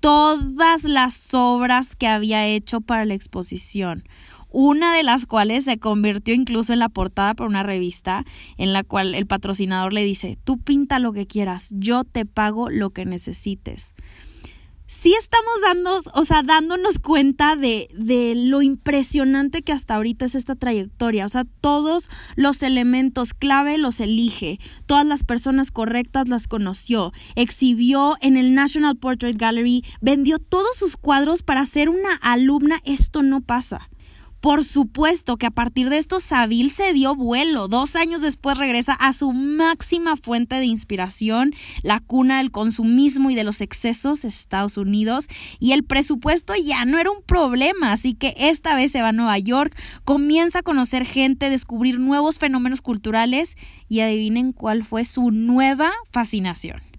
todas 0.00 0.82
las 0.82 1.32
obras 1.32 1.94
que 1.94 2.08
había 2.08 2.46
hecho 2.48 2.80
para 2.80 3.04
la 3.04 3.14
exposición 3.14 4.02
una 4.50 4.96
de 4.96 5.02
las 5.02 5.26
cuales 5.26 5.64
se 5.64 5.78
convirtió 5.78 6.34
incluso 6.34 6.72
en 6.72 6.78
la 6.78 6.88
portada 6.88 7.34
por 7.34 7.46
una 7.46 7.62
revista 7.62 8.24
en 8.56 8.72
la 8.72 8.84
cual 8.84 9.14
el 9.14 9.26
patrocinador 9.26 9.92
le 9.92 10.02
dice, 10.02 10.38
tú 10.44 10.58
pinta 10.58 10.98
lo 10.98 11.12
que 11.12 11.26
quieras, 11.26 11.74
yo 11.76 12.04
te 12.04 12.24
pago 12.24 12.70
lo 12.70 12.88
que 12.88 13.04
necesites 13.04 13.92
sí 15.06 15.14
estamos 15.14 15.60
dando, 15.62 16.00
o 16.14 16.24
sea, 16.24 16.42
dándonos 16.42 16.98
cuenta 16.98 17.54
de, 17.54 17.86
de, 17.94 18.34
lo 18.34 18.60
impresionante 18.60 19.62
que 19.62 19.70
hasta 19.70 19.94
ahorita 19.94 20.24
es 20.24 20.34
esta 20.34 20.56
trayectoria. 20.56 21.26
O 21.26 21.28
sea, 21.28 21.44
todos 21.60 22.10
los 22.34 22.60
elementos 22.64 23.32
clave 23.32 23.78
los 23.78 24.00
elige, 24.00 24.58
todas 24.86 25.06
las 25.06 25.22
personas 25.22 25.70
correctas 25.70 26.28
las 26.28 26.48
conoció, 26.48 27.12
exhibió 27.36 28.16
en 28.20 28.36
el 28.36 28.52
National 28.56 28.96
Portrait 28.96 29.38
Gallery, 29.38 29.84
vendió 30.00 30.40
todos 30.40 30.76
sus 30.76 30.96
cuadros 30.96 31.44
para 31.44 31.64
ser 31.66 31.88
una 31.88 32.16
alumna. 32.16 32.80
Esto 32.84 33.22
no 33.22 33.42
pasa. 33.42 33.88
Por 34.46 34.62
supuesto 34.62 35.38
que 35.38 35.46
a 35.46 35.50
partir 35.50 35.90
de 35.90 35.98
esto 35.98 36.20
Saville 36.20 36.70
se 36.70 36.92
dio 36.92 37.16
vuelo. 37.16 37.66
Dos 37.66 37.96
años 37.96 38.20
después 38.20 38.56
regresa 38.56 38.92
a 38.92 39.12
su 39.12 39.32
máxima 39.32 40.16
fuente 40.16 40.54
de 40.60 40.66
inspiración, 40.66 41.52
la 41.82 41.98
cuna 41.98 42.38
del 42.38 42.52
consumismo 42.52 43.28
y 43.30 43.34
de 43.34 43.42
los 43.42 43.60
excesos, 43.60 44.24
Estados 44.24 44.76
Unidos, 44.76 45.26
y 45.58 45.72
el 45.72 45.82
presupuesto 45.82 46.54
ya 46.54 46.84
no 46.84 47.00
era 47.00 47.10
un 47.10 47.24
problema, 47.24 47.90
así 47.90 48.14
que 48.14 48.34
esta 48.38 48.76
vez 48.76 48.92
se 48.92 49.02
va 49.02 49.08
a 49.08 49.12
Nueva 49.12 49.36
York, 49.36 49.76
comienza 50.04 50.60
a 50.60 50.62
conocer 50.62 51.06
gente, 51.06 51.50
descubrir 51.50 51.98
nuevos 51.98 52.38
fenómenos 52.38 52.82
culturales 52.82 53.56
y 53.88 53.98
adivinen 53.98 54.52
cuál 54.52 54.84
fue 54.84 55.04
su 55.04 55.32
nueva 55.32 55.90
fascinación. 56.12 56.95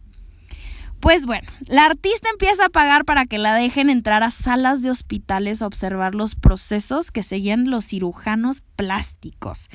Pues 1.00 1.25
bueno, 1.25 1.48
la 1.68 1.86
artista 1.86 2.30
empieza 2.30 2.66
a 2.66 2.70
pagar 2.70 3.06
para 3.06 3.25
que 3.25 3.38
la 3.38 3.54
dejen 3.54 3.89
entrar 3.89 4.24
a 4.24 4.32
salas 4.32 4.82
de 4.82 4.89
hospitales 4.89 5.62
a 5.62 5.68
observar 5.68 6.16
los 6.16 6.36
procesos 6.36 7.12
que 7.12 7.24
seguían 7.24 7.70
los 7.70 7.86
cirujanos 7.86 8.63
plásticos. 8.75 9.70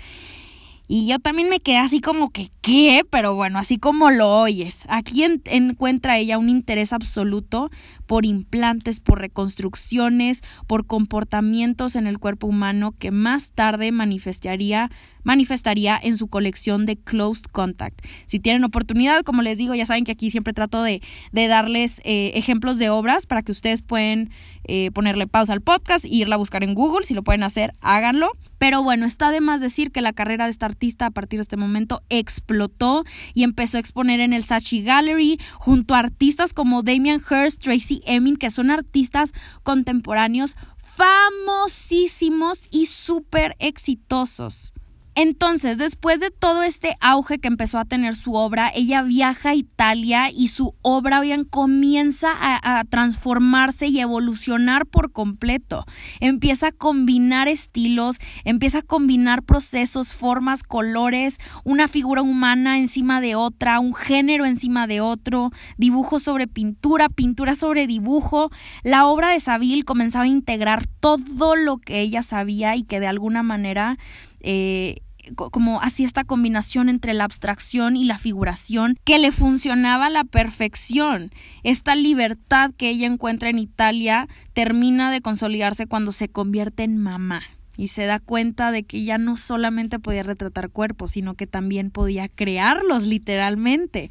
Y 0.88 1.06
yo 1.06 1.18
también 1.20 1.48
me 1.48 1.60
quedé 1.60 1.78
así 1.78 2.00
como 2.02 2.30
que, 2.30 2.50
¿qué? 2.60 3.02
Pero 3.08 3.34
bueno, 3.34 3.58
así 3.58 3.78
como 3.78 4.10
lo 4.10 4.28
oyes. 4.28 4.84
Aquí 4.88 5.24
encuentra 5.46 6.18
ella 6.18 6.36
un 6.36 6.50
interés 6.50 6.92
absoluto 6.92 7.70
por 8.06 8.26
implantes, 8.26 9.00
por 9.00 9.20
reconstrucciones, 9.20 10.42
por 10.66 10.86
comportamientos 10.86 11.96
en 11.96 12.06
el 12.06 12.18
cuerpo 12.18 12.48
humano 12.48 12.94
que 12.98 13.10
más 13.10 13.52
tarde 13.52 13.90
manifestaría 13.90 14.90
manifestaría 15.22 15.98
en 16.02 16.16
su 16.16 16.28
colección 16.28 16.86
de 16.86 16.96
Closed 16.96 17.46
Contact. 17.52 18.04
Si 18.26 18.40
tienen 18.40 18.64
oportunidad, 18.64 19.22
como 19.22 19.42
les 19.42 19.58
digo, 19.58 19.74
ya 19.74 19.86
saben 19.86 20.04
que 20.04 20.12
aquí 20.12 20.30
siempre 20.30 20.52
trato 20.52 20.82
de, 20.82 21.00
darles 21.32 22.00
eh, 22.04 22.32
ejemplos 22.34 22.78
de 22.78 22.90
obras 22.90 23.26
para 23.26 23.42
que 23.42 23.52
ustedes 23.52 23.82
pueden 23.82 24.30
eh, 24.64 24.90
ponerle 24.92 25.26
pausa 25.26 25.52
al 25.52 25.60
podcast 25.60 26.04
e 26.04 26.08
irla 26.08 26.36
a 26.36 26.38
buscar 26.38 26.62
en 26.64 26.74
Google. 26.74 27.04
Si 27.04 27.14
lo 27.14 27.22
pueden 27.22 27.42
hacer, 27.42 27.74
háganlo. 27.80 28.30
Pero 28.58 28.82
bueno, 28.82 29.06
está 29.06 29.32
de 29.32 29.40
más 29.40 29.60
decir 29.60 29.90
que 29.90 30.00
la 30.02 30.12
carrera 30.12 30.44
de 30.44 30.50
esta 30.50 30.66
artista 30.66 31.06
a 31.06 31.10
partir 31.10 31.38
de 31.38 31.42
este 31.42 31.56
momento 31.56 32.02
explotó 32.10 33.04
y 33.34 33.42
empezó 33.42 33.76
a 33.76 33.80
exponer 33.80 34.20
en 34.20 34.32
el 34.32 34.44
Sachi 34.44 34.82
Gallery 34.82 35.38
junto 35.54 35.94
a 35.94 35.98
artistas 35.98 36.54
como 36.54 36.84
Damien 36.84 37.20
Hirst, 37.20 37.60
Tracy 37.60 38.02
Emin, 38.06 38.36
que 38.36 38.50
son 38.50 38.70
artistas 38.70 39.32
contemporáneos 39.64 40.56
famosísimos 40.76 42.68
y 42.70 42.86
súper 42.86 43.56
exitosos. 43.58 44.72
Entonces, 45.14 45.76
después 45.76 46.20
de 46.20 46.30
todo 46.30 46.62
este 46.62 46.94
auge 47.00 47.38
que 47.38 47.48
empezó 47.48 47.78
a 47.78 47.84
tener 47.84 48.16
su 48.16 48.34
obra, 48.34 48.72
ella 48.74 49.02
viaja 49.02 49.50
a 49.50 49.54
Italia 49.54 50.30
y 50.30 50.48
su 50.48 50.74
obra 50.80 51.20
bien 51.20 51.44
comienza 51.44 52.30
a, 52.32 52.82
transformarse 52.84 53.86
y 53.88 54.00
evolucionar 54.00 54.86
por 54.86 55.12
completo. 55.12 55.84
Empieza 56.20 56.68
a 56.68 56.72
combinar 56.72 57.46
estilos, 57.46 58.16
empieza 58.44 58.78
a 58.78 58.82
combinar 58.82 59.42
procesos, 59.42 60.14
formas, 60.14 60.62
colores, 60.62 61.36
una 61.64 61.88
figura 61.88 62.22
humana 62.22 62.78
encima 62.78 63.20
de 63.20 63.34
otra, 63.34 63.80
un 63.80 63.94
género 63.94 64.46
encima 64.46 64.86
de 64.86 65.00
otro, 65.00 65.50
dibujo 65.76 66.20
sobre 66.20 66.46
pintura, 66.46 67.08
pintura 67.08 67.54
sobre 67.54 67.86
dibujo. 67.86 68.50
La 68.82 69.06
obra 69.06 69.30
de 69.30 69.40
Saville 69.40 69.84
comenzaba 69.84 70.24
a 70.24 70.28
integrar 70.28 70.86
todo 70.86 71.54
lo 71.54 71.76
que 71.76 72.00
ella 72.00 72.22
sabía 72.22 72.76
y 72.76 72.84
que 72.84 73.00
de 73.00 73.06
alguna 73.06 73.42
manera 73.42 73.98
eh, 74.42 74.96
como 75.34 75.80
hacía 75.80 76.06
esta 76.06 76.24
combinación 76.24 76.88
entre 76.88 77.14
la 77.14 77.24
abstracción 77.24 77.96
y 77.96 78.04
la 78.04 78.18
figuración 78.18 78.98
que 79.04 79.18
le 79.18 79.30
funcionaba 79.30 80.06
a 80.06 80.10
la 80.10 80.24
perfección. 80.24 81.30
Esta 81.62 81.94
libertad 81.94 82.72
que 82.76 82.90
ella 82.90 83.06
encuentra 83.06 83.48
en 83.48 83.58
Italia 83.58 84.28
termina 84.52 85.10
de 85.10 85.20
consolidarse 85.20 85.86
cuando 85.86 86.12
se 86.12 86.28
convierte 86.28 86.82
en 86.82 86.98
mamá 86.98 87.42
y 87.76 87.88
se 87.88 88.04
da 88.04 88.18
cuenta 88.18 88.70
de 88.70 88.82
que 88.82 89.04
ya 89.04 89.18
no 89.18 89.36
solamente 89.36 89.98
podía 89.98 90.22
retratar 90.22 90.70
cuerpos, 90.70 91.12
sino 91.12 91.34
que 91.34 91.46
también 91.46 91.90
podía 91.90 92.28
crearlos 92.28 93.06
literalmente. 93.06 94.10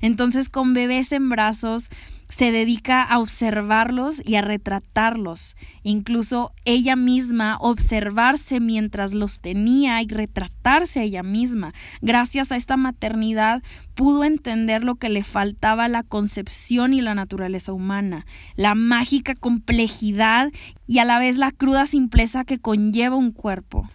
Entonces 0.00 0.48
con 0.48 0.74
bebés 0.74 1.12
en 1.12 1.28
brazos 1.28 1.88
se 2.30 2.52
dedica 2.52 3.02
a 3.02 3.18
observarlos 3.18 4.22
y 4.24 4.36
a 4.36 4.42
retratarlos, 4.42 5.56
incluso 5.82 6.52
ella 6.64 6.96
misma 6.96 7.58
observarse 7.60 8.60
mientras 8.60 9.12
los 9.12 9.40
tenía 9.40 10.00
y 10.00 10.06
retratarse 10.06 11.00
a 11.00 11.02
ella 11.02 11.22
misma. 11.22 11.74
Gracias 12.00 12.52
a 12.52 12.56
esta 12.56 12.76
maternidad 12.76 13.62
pudo 13.94 14.24
entender 14.24 14.84
lo 14.84 14.94
que 14.94 15.08
le 15.08 15.24
faltaba 15.24 15.84
a 15.84 15.88
la 15.88 16.02
concepción 16.02 16.94
y 16.94 17.00
la 17.00 17.14
naturaleza 17.14 17.72
humana, 17.72 18.24
la 18.56 18.74
mágica 18.74 19.34
complejidad 19.34 20.50
y 20.86 20.98
a 20.98 21.04
la 21.04 21.18
vez 21.18 21.36
la 21.36 21.50
cruda 21.50 21.86
simpleza 21.86 22.44
que 22.44 22.58
conlleva 22.58 23.16
un 23.16 23.32
cuerpo. 23.32 23.88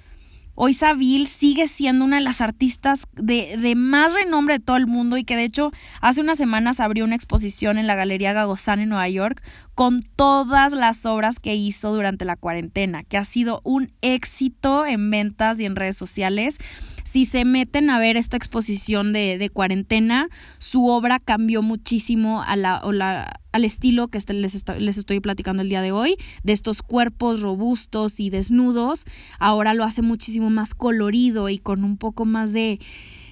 Hoy 0.58 0.74
Saville 0.74 1.28
sigue 1.28 1.68
siendo 1.68 2.06
una 2.06 2.16
de 2.16 2.22
las 2.22 2.40
artistas 2.40 3.08
de, 3.12 3.58
de, 3.58 3.76
más 3.76 4.14
renombre 4.14 4.58
de 4.58 4.64
todo 4.64 4.78
el 4.78 4.88
mundo 4.88 5.18
y 5.18 5.26
que 5.26 5.36
de 5.36 5.44
hecho 5.44 5.72
hace 6.00 6.22
unas 6.22 6.38
semanas 6.38 6.80
abrió 6.80 7.04
una 7.04 7.16
exposición 7.16 7.78
en 7.78 7.88
la 7.88 7.96
Galería 7.96 8.32
Gagosán 8.32 8.80
en 8.80 8.88
Nueva 8.88 9.10
York 9.10 9.44
con 9.76 10.02
todas 10.02 10.72
las 10.72 11.06
obras 11.06 11.42
que 11.42 11.56
hizo 11.56 11.94
durante 11.94 12.24
la 12.24 12.38
cuarentena, 12.38 13.04
que 13.04 13.18
ha 13.18 13.26
sido 13.26 13.60
un 13.66 13.92
éxito 14.02 14.86
en 14.86 15.10
ventas 15.10 15.60
y 15.60 15.66
en 15.66 15.76
redes 15.76 15.98
sociales. 15.98 16.58
Si 17.06 17.26
se 17.26 17.46
meten 17.46 17.92
a 17.92 18.00
ver 18.00 18.18
esta 18.18 18.36
exposición 18.36 19.14
de, 19.14 19.38
de 19.38 19.50
cuarentena, 19.52 20.28
su 20.58 20.88
obra 20.88 21.20
cambió 21.20 21.62
muchísimo 21.62 22.42
a 22.42 22.56
la, 22.56 22.82
al 23.52 23.64
estilo 23.64 24.08
que 24.08 24.18
este, 24.18 24.34
les, 24.34 24.66
les 24.80 24.98
estoy 24.98 25.20
platicando 25.20 25.62
el 25.62 25.70
día 25.70 25.84
de 25.84 25.92
hoy, 25.92 26.18
de 26.44 26.52
estos 26.52 26.82
cuerpos 26.82 27.42
robustos 27.42 28.20
y 28.20 28.32
desnudos. 28.32 29.06
Ahora 29.38 29.76
lo 29.76 29.84
hace 29.84 30.02
muchísimo 30.02 30.50
más 30.50 30.74
colorido 30.74 31.48
y 31.48 31.60
con 31.60 31.84
un 31.84 31.98
poco 31.98 32.26
más 32.26 32.54
de, 32.54 32.80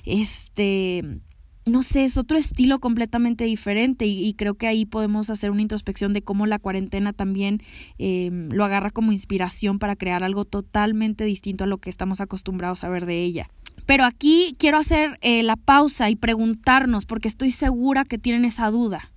este, 0.06 1.20
no 1.66 1.82
sé, 1.82 2.04
es 2.04 2.18
otro 2.18 2.38
estilo 2.38 2.80
completamente 2.80 3.46
diferente 3.46 4.06
y, 4.06 4.34
creo 4.34 4.56
que 4.56 4.68
ahí 4.68 4.86
podemos 4.86 5.30
hacer 5.30 5.52
una 5.52 5.62
introspección 5.62 6.14
de 6.14 6.22
cómo 6.22 6.46
la 6.46 6.60
cuarentena 6.60 7.14
también 7.14 7.62
em, 7.98 8.50
lo 8.50 8.66
agarra 8.66 8.90
como 8.92 9.12
inspiración 9.12 9.80
para 9.80 9.96
crear 9.96 10.24
algo 10.24 10.46
totalmente 10.46 11.24
distinto 11.24 11.64
a 11.64 11.68
lo 11.68 11.78
que 11.78 11.90
estamos 11.90 12.20
acostumbrados 12.20 12.84
a 12.84 12.90
ver 12.90 13.06
de 13.06 13.24
ella. 13.24 13.50
Pero 13.86 14.06
aquí 14.06 14.56
quiero 14.58 14.78
hacer 14.78 15.18
eh, 15.22 15.44
la 15.44 15.56
pausa 15.56 16.10
y 16.10 16.16
preguntarnos, 16.16 17.06
porque 17.06 17.28
estoy 17.28 17.52
segura 17.52 18.06
que 18.06 18.18
tienen 18.18 18.46
esa 18.46 18.70
duda. 18.70 19.12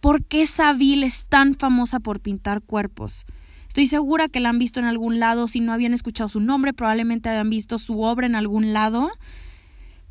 ¿Por 0.00 0.24
qué 0.24 0.46
Saville 0.46 1.06
es 1.06 1.26
tan 1.26 1.54
famosa 1.54 2.00
por 2.00 2.20
pintar 2.20 2.62
cuerpos? 2.62 3.24
Estoy 3.68 3.86
segura 3.86 4.28
que 4.28 4.40
la 4.40 4.50
han 4.50 4.58
visto 4.58 4.80
en 4.80 4.86
algún 4.86 5.18
lado. 5.18 5.48
Si 5.48 5.60
no 5.60 5.72
habían 5.72 5.94
escuchado 5.94 6.28
su 6.28 6.40
nombre, 6.40 6.72
probablemente 6.72 7.28
habían 7.28 7.50
visto 7.50 7.78
su 7.78 8.02
obra 8.02 8.26
en 8.26 8.34
algún 8.34 8.72
lado. 8.72 9.10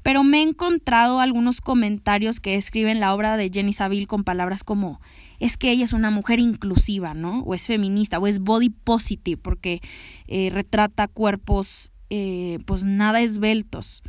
Pero 0.04 0.24
me 0.24 0.40
he 0.40 0.42
encontrado 0.42 1.20
algunos 1.20 1.62
comentarios 1.62 2.40
que 2.40 2.56
escriben 2.56 3.00
la 3.00 3.14
obra 3.14 3.38
de 3.38 3.50
Jenny 3.54 3.74
Saville 3.74 4.08
con 4.08 4.24
palabras 4.24 4.64
como 4.64 5.00
es 5.42 5.58
que 5.58 5.72
ella 5.72 5.84
es 5.84 5.94
una 5.94 6.12
mujer 6.12 6.40
inclusiva, 6.40 7.16
¿no? 7.16 7.42
O 7.42 7.56
es 7.56 7.66
feminista, 7.66 8.20
o 8.20 8.28
es 8.28 8.40
body 8.40 8.70
positive, 8.70 9.42
porque 9.42 9.82
eh, 10.28 10.52
retrata 10.52 11.08
cuerpos 11.08 11.92
eh, 12.12 12.60
pues 12.66 12.84
nada 12.84 13.22
esbeltos. 13.22 14.04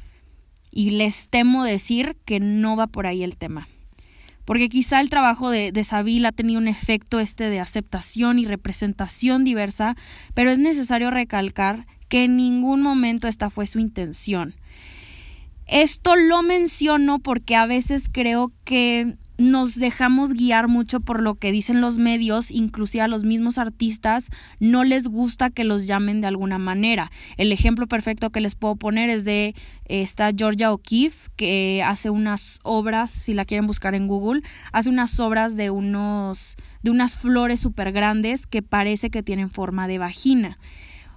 Y 0.71 0.91
les 0.91 1.29
temo 1.29 1.65
decir 1.65 2.19
que 2.27 2.39
no 2.39 2.77
va 2.77 2.87
por 2.87 3.07
ahí 3.07 3.23
el 3.23 3.39
tema. 3.39 3.67
Porque 4.45 4.69
quizá 4.69 5.01
el 5.01 5.09
trabajo 5.09 5.49
de, 5.49 5.73
de 5.73 5.85
Saville 5.85 6.27
ha 6.27 6.33
tenido 6.33 6.61
un 6.61 6.69
efecto 6.69 7.19
este 7.19 7.49
de 7.49 7.61
aceptación 7.61 8.39
y 8.39 8.45
representación 8.45 9.45
diversa, 9.45 9.97
pero 10.35 10.51
es 10.51 10.59
necesario 10.59 11.11
recalcar 11.11 11.87
que 12.09 12.25
en 12.25 12.37
ningún 12.37 12.83
momento 12.83 13.27
esta 13.27 13.49
fue 13.49 13.65
su 13.65 13.79
intención. 13.79 14.55
Esto 15.73 16.17
lo 16.17 16.43
menciono 16.43 17.19
porque 17.19 17.57
a 17.57 17.65
veces 17.65 18.11
creo 18.13 18.53
que 18.65 19.17
nos 19.39 19.75
dejamos 19.75 20.35
guiar 20.35 20.69
mucho 20.69 21.01
por 21.01 21.23
lo 21.23 21.37
que 21.37 21.51
dicen 21.51 21.81
los 21.81 21.97
medios, 21.97 22.51
inclusive 22.51 23.01
a 23.01 23.09
los 23.09 23.25
mismos 23.25 23.57
artistas 23.57 24.29
no 24.61 24.85
les 24.85 25.09
gusta 25.09 25.49
que 25.49 25.65
los 25.65 25.87
llamen 25.87 26.21
de 26.21 26.27
alguna 26.27 26.59
manera. 26.59 27.11
El 27.39 27.53
ejemplo 27.53 27.87
perfecto 27.87 28.29
que 28.29 28.43
les 28.43 28.55
puedo 28.55 28.77
poner 28.77 29.09
es 29.09 29.25
de 29.25 29.55
esta 29.87 30.31
Georgia 30.37 30.75
O'Keeffe, 30.75 31.31
que 31.37 31.83
hace 31.83 32.11
unas 32.11 32.59
obras, 32.65 33.11
si 33.11 33.33
la 33.33 33.47
quieren 33.47 33.67
buscar 33.67 33.95
en 33.95 34.09
Google, 34.09 34.43
hace 34.73 34.91
unas 34.91 35.19
obras 35.21 35.57
de 35.57 35.71
unos 35.71 36.57
de 36.83 36.91
unas 36.91 37.17
flores 37.17 37.61
súper 37.61 37.93
grandes 37.93 38.47
que 38.47 38.61
parece 38.61 39.09
que 39.09 39.23
tienen 39.23 39.49
forma 39.49 39.89
de 39.89 39.97
vagina 39.97 40.59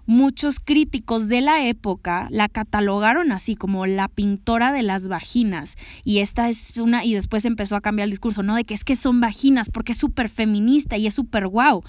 muchos 0.06 0.60
críticos 0.60 1.28
de 1.28 1.42
la 1.42 1.66
época 1.66 2.28
la 2.32 2.50
catalogaron 2.50 3.32
así 3.32 3.56
como 3.56 3.86
la 3.86 4.08
pintora 4.08 4.72
de 4.72 4.84
las 4.84 5.08
vaginas 5.08 5.76
y 6.04 6.20
esta 6.20 6.50
es 6.50 6.78
una 6.78 7.06
y 7.06 7.14
después 7.14 7.46
empezó 7.46 7.76
a 7.76 7.82
cambiar 7.82 8.06
el 8.06 8.12
discurso, 8.12 8.44
¿no? 8.44 8.56
De 8.56 8.64
que 8.64 8.74
es 8.74 8.84
que 8.84 8.96
son 8.96 9.20
vaginas 9.20 9.70
porque 9.70 9.94
es 9.94 9.98
súper 9.98 10.30
feminista 10.30 10.98
y 10.98 11.08
es 11.08 11.14
súper 11.14 11.48
guau. 11.48 11.84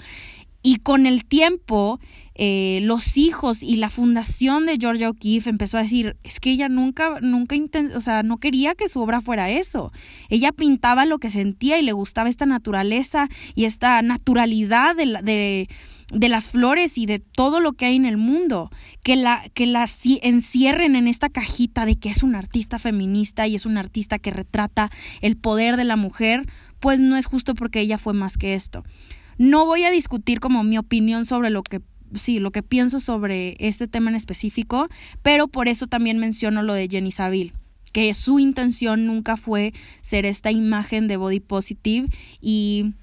Y 0.63 0.77
con 0.77 1.05
el 1.05 1.23
tiempo, 1.23 1.99
eh, 2.35 2.79
los 2.81 3.17
hijos 3.17 3.63
y 3.63 3.77
la 3.77 3.89
fundación 3.89 4.65
de 4.65 4.77
Georgia 4.77 5.09
O'Keeffe 5.09 5.49
empezó 5.49 5.77
a 5.77 5.83
decir, 5.83 6.17
es 6.23 6.39
que 6.39 6.51
ella 6.51 6.67
nunca, 6.67 7.19
nunca, 7.21 7.55
o 7.95 8.01
sea, 8.01 8.21
no 8.21 8.37
quería 8.37 8.75
que 8.75 8.87
su 8.87 8.99
obra 8.99 9.21
fuera 9.21 9.49
eso. 9.49 9.91
Ella 10.29 10.51
pintaba 10.51 11.05
lo 11.05 11.19
que 11.19 11.29
sentía 11.29 11.79
y 11.79 11.83
le 11.83 11.93
gustaba 11.93 12.27
esta 12.27 12.45
naturaleza 12.45 13.29
y 13.55 13.65
esta 13.65 14.01
naturalidad 14.01 14.95
de, 14.95 15.05
de 15.23 15.69
de 16.13 16.29
las 16.29 16.47
flores 16.47 16.97
y 16.97 17.05
de 17.05 17.19
todo 17.19 17.59
lo 17.59 17.73
que 17.73 17.85
hay 17.85 17.95
en 17.95 18.05
el 18.05 18.17
mundo, 18.17 18.71
que 19.03 19.15
la, 19.15 19.43
que 19.53 19.65
la 19.65 19.85
encierren 20.21 20.95
en 20.95 21.07
esta 21.07 21.29
cajita 21.29 21.85
de 21.85 21.97
que 21.97 22.09
es 22.09 22.23
un 22.23 22.35
artista 22.35 22.79
feminista 22.79 23.47
y 23.47 23.55
es 23.55 23.65
un 23.65 23.77
artista 23.77 24.17
que 24.19 24.31
retrata 24.31 24.89
el 25.21 25.35
poder 25.35 25.75
de 25.75 25.83
la 25.83 25.95
mujer, 25.95 26.45
pues 26.79 26.99
no 26.99 27.17
es 27.17 27.25
justo 27.25 27.55
porque 27.55 27.81
ella 27.81 27.97
fue 27.97 28.13
más 28.13 28.37
que 28.37 28.53
esto. 28.53 28.83
No 29.37 29.65
voy 29.65 29.83
a 29.83 29.91
discutir 29.91 30.39
como 30.39 30.63
mi 30.63 30.77
opinión 30.77 31.25
sobre 31.25 31.49
lo 31.49 31.61
que 31.61 31.81
sí, 32.15 32.39
lo 32.39 32.51
que 32.51 32.63
pienso 32.63 32.99
sobre 32.99 33.57
este 33.59 33.87
tema 33.87 34.09
en 34.09 34.15
específico, 34.15 34.87
pero 35.21 35.47
por 35.47 35.67
eso 35.67 35.87
también 35.87 36.19
menciono 36.19 36.63
lo 36.63 36.73
de 36.73 36.87
Jenny 36.87 37.11
Saville 37.11 37.53
que 37.91 38.13
su 38.13 38.37
intención 38.37 39.07
nunca 39.07 39.37
fue 39.37 39.73
ser 40.01 40.25
esta 40.25 40.51
imagen 40.51 41.07
de 41.07 41.17
body 41.17 41.39
positive 41.39 42.07
y 42.41 42.93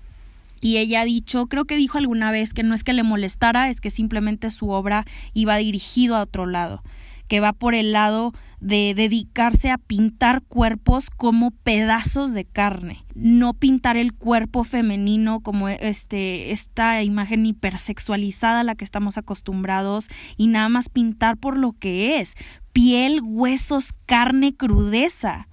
y 0.65 0.79
ella 0.79 1.03
ha 1.03 1.05
dicho, 1.05 1.47
creo 1.47 1.67
que 1.67 1.77
dijo 1.77 1.99
alguna 1.99 2.31
vez 2.31 2.55
que 2.55 2.63
no 2.63 2.75
es 2.75 2.85
que 2.85 2.95
le 2.95 3.03
molestara, 3.03 3.69
es 3.69 3.83
que 3.83 3.91
simplemente 3.91 4.51
su 4.51 4.71
obra 4.71 5.05
iba 5.35 5.59
dirigido 5.59 6.17
a 6.17 6.23
otro 6.23 6.47
lado, 6.47 6.83
que 7.29 7.39
va 7.39 7.53
por 7.53 7.75
el 7.75 7.93
lado 7.93 8.33
de 8.61 8.95
dedicarse 8.97 9.71
a 9.71 9.77
pintar 9.77 10.41
cuerpos 10.41 11.11
como 11.11 11.51
pedazos 11.51 12.33
de 12.33 12.47
carne, 12.47 13.05
no 13.15 13.53
pintar 13.53 13.99
el 13.99 14.15
cuerpo 14.15 14.65
femenino 14.65 15.41
como 15.41 15.69
este 15.69 16.51
esta 16.51 17.03
imagen 17.03 17.45
hipersexualizada 17.45 18.61
a 18.61 18.65
la 18.65 18.75
que 18.75 18.87
estamos 18.87 19.19
acostumbrados 19.19 20.09
y 20.39 20.47
nada 20.47 20.71
más 20.71 20.89
pintar 20.89 21.37
por 21.37 21.59
lo 21.59 21.73
que 21.73 22.21
es, 22.21 22.37
piel, 22.73 23.21
huesos, 23.23 23.93
carne, 24.07 24.57
crudeza. 24.57 25.47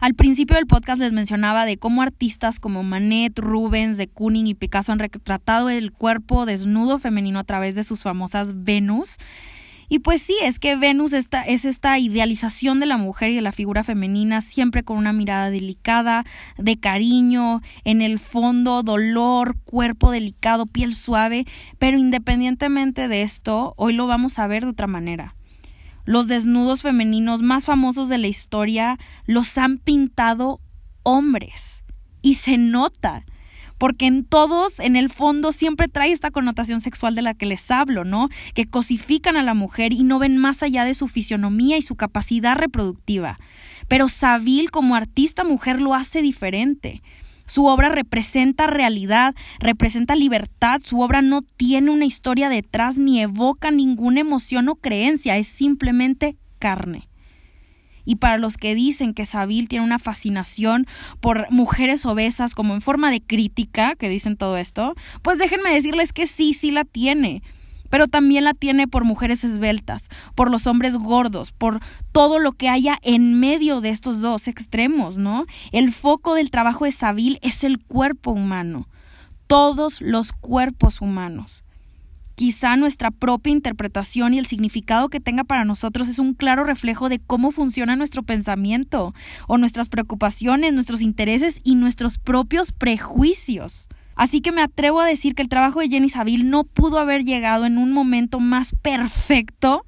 Al 0.00 0.14
principio 0.14 0.54
del 0.54 0.68
podcast 0.68 1.00
les 1.00 1.12
mencionaba 1.12 1.64
de 1.64 1.76
cómo 1.76 2.02
artistas 2.02 2.60
como 2.60 2.84
Manet, 2.84 3.36
Rubens, 3.36 3.96
de 3.96 4.06
Kooning 4.06 4.46
y 4.46 4.54
Picasso 4.54 4.92
han 4.92 5.00
retratado 5.00 5.70
el 5.70 5.90
cuerpo 5.90 6.46
desnudo 6.46 6.98
femenino 6.98 7.40
a 7.40 7.44
través 7.44 7.74
de 7.74 7.82
sus 7.82 8.02
famosas 8.02 8.62
Venus. 8.62 9.16
Y 9.88 9.98
pues 9.98 10.22
sí, 10.22 10.36
es 10.40 10.60
que 10.60 10.76
Venus 10.76 11.14
esta, 11.14 11.42
es 11.42 11.64
esta 11.64 11.98
idealización 11.98 12.78
de 12.78 12.86
la 12.86 12.96
mujer 12.96 13.30
y 13.30 13.34
de 13.34 13.40
la 13.40 13.50
figura 13.50 13.82
femenina, 13.82 14.40
siempre 14.40 14.84
con 14.84 14.98
una 14.98 15.12
mirada 15.12 15.50
delicada, 15.50 16.24
de 16.58 16.78
cariño, 16.78 17.60
en 17.82 18.00
el 18.00 18.20
fondo 18.20 18.84
dolor, 18.84 19.56
cuerpo 19.64 20.12
delicado, 20.12 20.66
piel 20.66 20.94
suave, 20.94 21.44
pero 21.78 21.98
independientemente 21.98 23.08
de 23.08 23.22
esto, 23.22 23.74
hoy 23.76 23.94
lo 23.94 24.06
vamos 24.06 24.38
a 24.38 24.46
ver 24.46 24.62
de 24.62 24.70
otra 24.70 24.86
manera. 24.86 25.34
Los 26.08 26.26
desnudos 26.26 26.80
femeninos 26.80 27.42
más 27.42 27.66
famosos 27.66 28.08
de 28.08 28.16
la 28.16 28.28
historia 28.28 28.98
los 29.26 29.58
han 29.58 29.76
pintado 29.76 30.58
hombres. 31.02 31.84
Y 32.22 32.36
se 32.36 32.56
nota 32.56 33.26
porque 33.76 34.06
en 34.06 34.24
todos, 34.24 34.80
en 34.80 34.96
el 34.96 35.10
fondo, 35.10 35.52
siempre 35.52 35.86
trae 35.86 36.10
esta 36.10 36.30
connotación 36.30 36.80
sexual 36.80 37.14
de 37.14 37.20
la 37.20 37.34
que 37.34 37.44
les 37.44 37.70
hablo, 37.70 38.04
¿no? 38.04 38.30
Que 38.54 38.64
cosifican 38.64 39.36
a 39.36 39.42
la 39.42 39.52
mujer 39.52 39.92
y 39.92 40.02
no 40.02 40.18
ven 40.18 40.38
más 40.38 40.62
allá 40.62 40.86
de 40.86 40.94
su 40.94 41.08
fisionomía 41.08 41.76
y 41.76 41.82
su 41.82 41.94
capacidad 41.94 42.56
reproductiva. 42.56 43.38
Pero 43.86 44.08
Saville, 44.08 44.70
como 44.70 44.94
artista 44.94 45.44
mujer, 45.44 45.78
lo 45.78 45.94
hace 45.94 46.22
diferente. 46.22 47.02
Su 47.48 47.64
obra 47.64 47.88
representa 47.88 48.66
realidad, 48.66 49.34
representa 49.58 50.14
libertad, 50.14 50.82
su 50.84 51.00
obra 51.00 51.22
no 51.22 51.40
tiene 51.40 51.90
una 51.90 52.04
historia 52.04 52.50
detrás 52.50 52.98
ni 52.98 53.22
evoca 53.22 53.70
ninguna 53.70 54.20
emoción 54.20 54.68
o 54.68 54.76
creencia, 54.76 55.38
es 55.38 55.48
simplemente 55.48 56.36
carne. 56.58 57.08
Y 58.04 58.16
para 58.16 58.36
los 58.36 58.58
que 58.58 58.74
dicen 58.74 59.14
que 59.14 59.24
Saville 59.24 59.66
tiene 59.66 59.84
una 59.84 59.98
fascinación 59.98 60.86
por 61.20 61.50
mujeres 61.50 62.04
obesas 62.04 62.54
como 62.54 62.74
en 62.74 62.82
forma 62.82 63.10
de 63.10 63.22
crítica, 63.22 63.96
que 63.96 64.10
dicen 64.10 64.36
todo 64.36 64.58
esto, 64.58 64.94
pues 65.22 65.38
déjenme 65.38 65.72
decirles 65.72 66.12
que 66.12 66.26
sí, 66.26 66.52
sí 66.52 66.70
la 66.70 66.84
tiene 66.84 67.42
pero 67.90 68.08
también 68.08 68.44
la 68.44 68.54
tiene 68.54 68.88
por 68.88 69.04
mujeres 69.04 69.44
esbeltas, 69.44 70.08
por 70.34 70.50
los 70.50 70.66
hombres 70.66 70.96
gordos, 70.96 71.52
por 71.52 71.80
todo 72.12 72.38
lo 72.38 72.52
que 72.52 72.68
haya 72.68 72.98
en 73.02 73.38
medio 73.38 73.80
de 73.80 73.90
estos 73.90 74.20
dos 74.20 74.48
extremos, 74.48 75.18
¿no? 75.18 75.46
El 75.72 75.92
foco 75.92 76.34
del 76.34 76.50
trabajo 76.50 76.84
de 76.84 76.92
Saville 76.92 77.38
es 77.42 77.64
el 77.64 77.78
cuerpo 77.78 78.30
humano, 78.30 78.88
todos 79.46 80.00
los 80.00 80.32
cuerpos 80.32 81.00
humanos. 81.00 81.64
Quizá 82.38 82.76
nuestra 82.76 83.10
propia 83.10 83.52
interpretación 83.52 84.32
y 84.32 84.38
el 84.38 84.46
significado 84.46 85.08
que 85.08 85.18
tenga 85.18 85.42
para 85.42 85.64
nosotros 85.64 86.08
es 86.08 86.20
un 86.20 86.34
claro 86.34 86.62
reflejo 86.62 87.08
de 87.08 87.18
cómo 87.18 87.50
funciona 87.50 87.96
nuestro 87.96 88.22
pensamiento, 88.22 89.12
o 89.48 89.58
nuestras 89.58 89.88
preocupaciones, 89.88 90.72
nuestros 90.72 91.02
intereses 91.02 91.60
y 91.64 91.74
nuestros 91.74 92.18
propios 92.18 92.70
prejuicios. 92.70 93.88
Así 94.18 94.40
que 94.40 94.50
me 94.50 94.62
atrevo 94.62 95.00
a 95.00 95.06
decir 95.06 95.36
que 95.36 95.42
el 95.42 95.48
trabajo 95.48 95.78
de 95.78 95.88
Jenny 95.88 96.08
Saville 96.08 96.42
no 96.42 96.64
pudo 96.64 96.98
haber 96.98 97.22
llegado 97.22 97.66
en 97.66 97.78
un 97.78 97.92
momento 97.92 98.40
más 98.40 98.74
perfecto, 98.82 99.86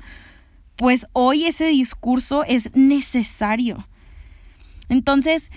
pues 0.77 1.07
hoy 1.13 1.47
ese 1.47 1.67
discurso 1.67 2.45
es 2.45 2.71
necesario. 2.75 3.89
Entonces, 4.89 5.51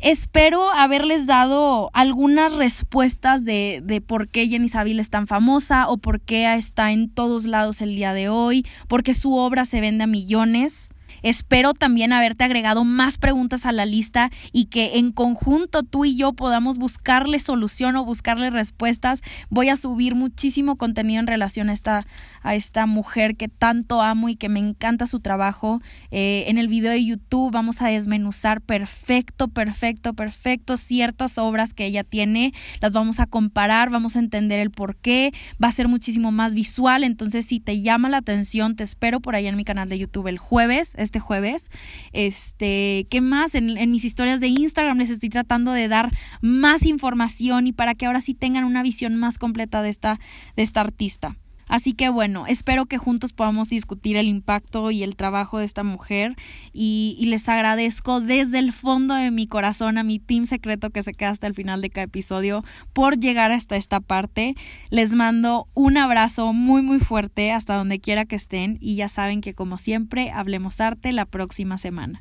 espero 0.00 0.70
haberles 0.70 1.26
dado 1.26 1.90
algunas 1.92 2.54
respuestas 2.54 3.44
de, 3.44 3.80
de, 3.82 4.00
por 4.00 4.28
qué 4.28 4.46
Jenny 4.46 4.68
Saville 4.68 5.00
es 5.00 5.10
tan 5.10 5.26
famosa 5.26 5.88
o 5.88 5.96
por 5.96 6.20
qué 6.20 6.54
está 6.54 6.92
en 6.92 7.10
todos 7.10 7.46
lados 7.46 7.80
el 7.80 7.96
día 7.96 8.14
de 8.14 8.28
hoy, 8.28 8.64
porque 8.86 9.12
su 9.12 9.34
obra 9.34 9.64
se 9.64 9.80
vende 9.80 10.04
a 10.04 10.06
millones. 10.06 10.88
Espero 11.22 11.74
también 11.74 12.12
haberte 12.12 12.44
agregado 12.44 12.84
más 12.84 13.18
preguntas 13.18 13.66
a 13.66 13.72
la 13.72 13.86
lista 13.86 14.30
y 14.52 14.66
que 14.66 14.98
en 14.98 15.12
conjunto 15.12 15.82
tú 15.82 16.04
y 16.04 16.16
yo 16.16 16.32
podamos 16.32 16.78
buscarle 16.78 17.38
solución 17.40 17.96
o 17.96 18.04
buscarle 18.04 18.50
respuestas. 18.50 19.20
Voy 19.48 19.68
a 19.68 19.76
subir 19.76 20.14
muchísimo 20.14 20.76
contenido 20.76 21.20
en 21.20 21.26
relación 21.26 21.70
a 21.70 21.72
esta, 21.72 22.06
a 22.42 22.54
esta 22.54 22.86
mujer 22.86 23.36
que 23.36 23.48
tanto 23.48 24.02
amo 24.02 24.28
y 24.28 24.36
que 24.36 24.48
me 24.48 24.60
encanta 24.60 25.06
su 25.06 25.20
trabajo. 25.20 25.80
Eh, 26.10 26.44
en 26.48 26.58
el 26.58 26.68
video 26.68 26.92
de 26.92 27.04
YouTube 27.04 27.52
vamos 27.52 27.82
a 27.82 27.88
desmenuzar 27.88 28.60
perfecto, 28.60 29.48
perfecto, 29.48 30.14
perfecto 30.14 30.76
ciertas 30.76 31.38
obras 31.38 31.74
que 31.74 31.86
ella 31.86 32.04
tiene. 32.04 32.52
Las 32.80 32.92
vamos 32.92 33.20
a 33.20 33.26
comparar, 33.26 33.90
vamos 33.90 34.16
a 34.16 34.20
entender 34.20 34.60
el 34.60 34.70
por 34.70 34.96
qué. 34.96 35.32
Va 35.62 35.68
a 35.68 35.72
ser 35.72 35.88
muchísimo 35.88 36.32
más 36.32 36.54
visual. 36.54 37.04
Entonces, 37.04 37.46
si 37.46 37.60
te 37.60 37.80
llama 37.82 38.08
la 38.08 38.18
atención, 38.18 38.76
te 38.76 38.84
espero 38.84 39.20
por 39.20 39.34
ahí 39.34 39.46
en 39.46 39.56
mi 39.56 39.64
canal 39.64 39.88
de 39.88 39.98
YouTube 39.98 40.28
el 40.28 40.38
jueves 40.38 40.94
este 41.10 41.18
jueves. 41.18 41.70
Este, 42.12 43.08
¿qué 43.10 43.20
más? 43.20 43.56
En, 43.56 43.90
mis 43.90 44.04
historias 44.04 44.40
de 44.40 44.46
Instagram 44.46 44.98
les 44.98 45.10
estoy 45.10 45.28
tratando 45.28 45.72
de 45.72 45.88
dar 45.88 46.12
más 46.40 46.86
información 46.86 47.66
y 47.66 47.72
para 47.72 47.96
que 47.96 48.06
ahora 48.06 48.20
sí 48.20 48.34
tengan 48.34 48.64
una 48.64 48.82
visión 48.84 49.16
más 49.16 49.36
completa 49.36 49.82
de 49.82 49.88
esta, 49.88 50.20
de 50.54 50.62
esta 50.62 50.80
artista. 50.80 51.36
Así 51.70 51.92
que 51.92 52.08
bueno, 52.08 52.46
espero 52.48 52.86
que 52.86 52.98
juntos 52.98 53.32
podamos 53.32 53.68
discutir 53.68 54.16
el 54.16 54.26
impacto 54.26 54.90
y 54.90 55.04
el 55.04 55.14
trabajo 55.14 55.58
de 55.58 55.64
esta 55.64 55.84
mujer 55.84 56.34
y, 56.72 57.16
les 57.30 57.48
agradezco 57.48 58.20
desde 58.20 58.58
el 58.58 58.72
fondo 58.72 59.14
de 59.14 59.30
mi 59.30 59.46
corazón 59.46 59.96
a 59.96 60.02
mi 60.02 60.18
team 60.18 60.46
secreto 60.46 60.90
que 60.90 61.04
se 61.04 61.12
queda 61.12 61.28
hasta 61.28 61.46
el 61.46 61.54
final 61.54 61.80
de 61.80 61.90
cada 61.90 62.06
episodio 62.06 62.64
por 62.92 63.20
llegar 63.20 63.52
hasta 63.52 63.76
esta 63.76 64.00
parte. 64.00 64.56
Les 64.90 65.12
mando 65.12 65.68
un 65.74 65.96
abrazo 65.96 66.52
muy 66.52 66.82
muy 66.82 66.98
fuerte 66.98 67.52
hasta 67.52 67.76
donde 67.76 68.00
quiera 68.00 68.24
que 68.24 68.34
estén 68.34 68.76
y 68.80 68.96
ya 68.96 69.08
saben 69.08 69.40
que 69.40 69.54
como 69.54 69.78
siempre 69.78 70.32
hablemos 70.32 70.80
arte 70.80 71.12
la 71.12 71.24
próxima 71.24 71.78
semana. 71.78 72.20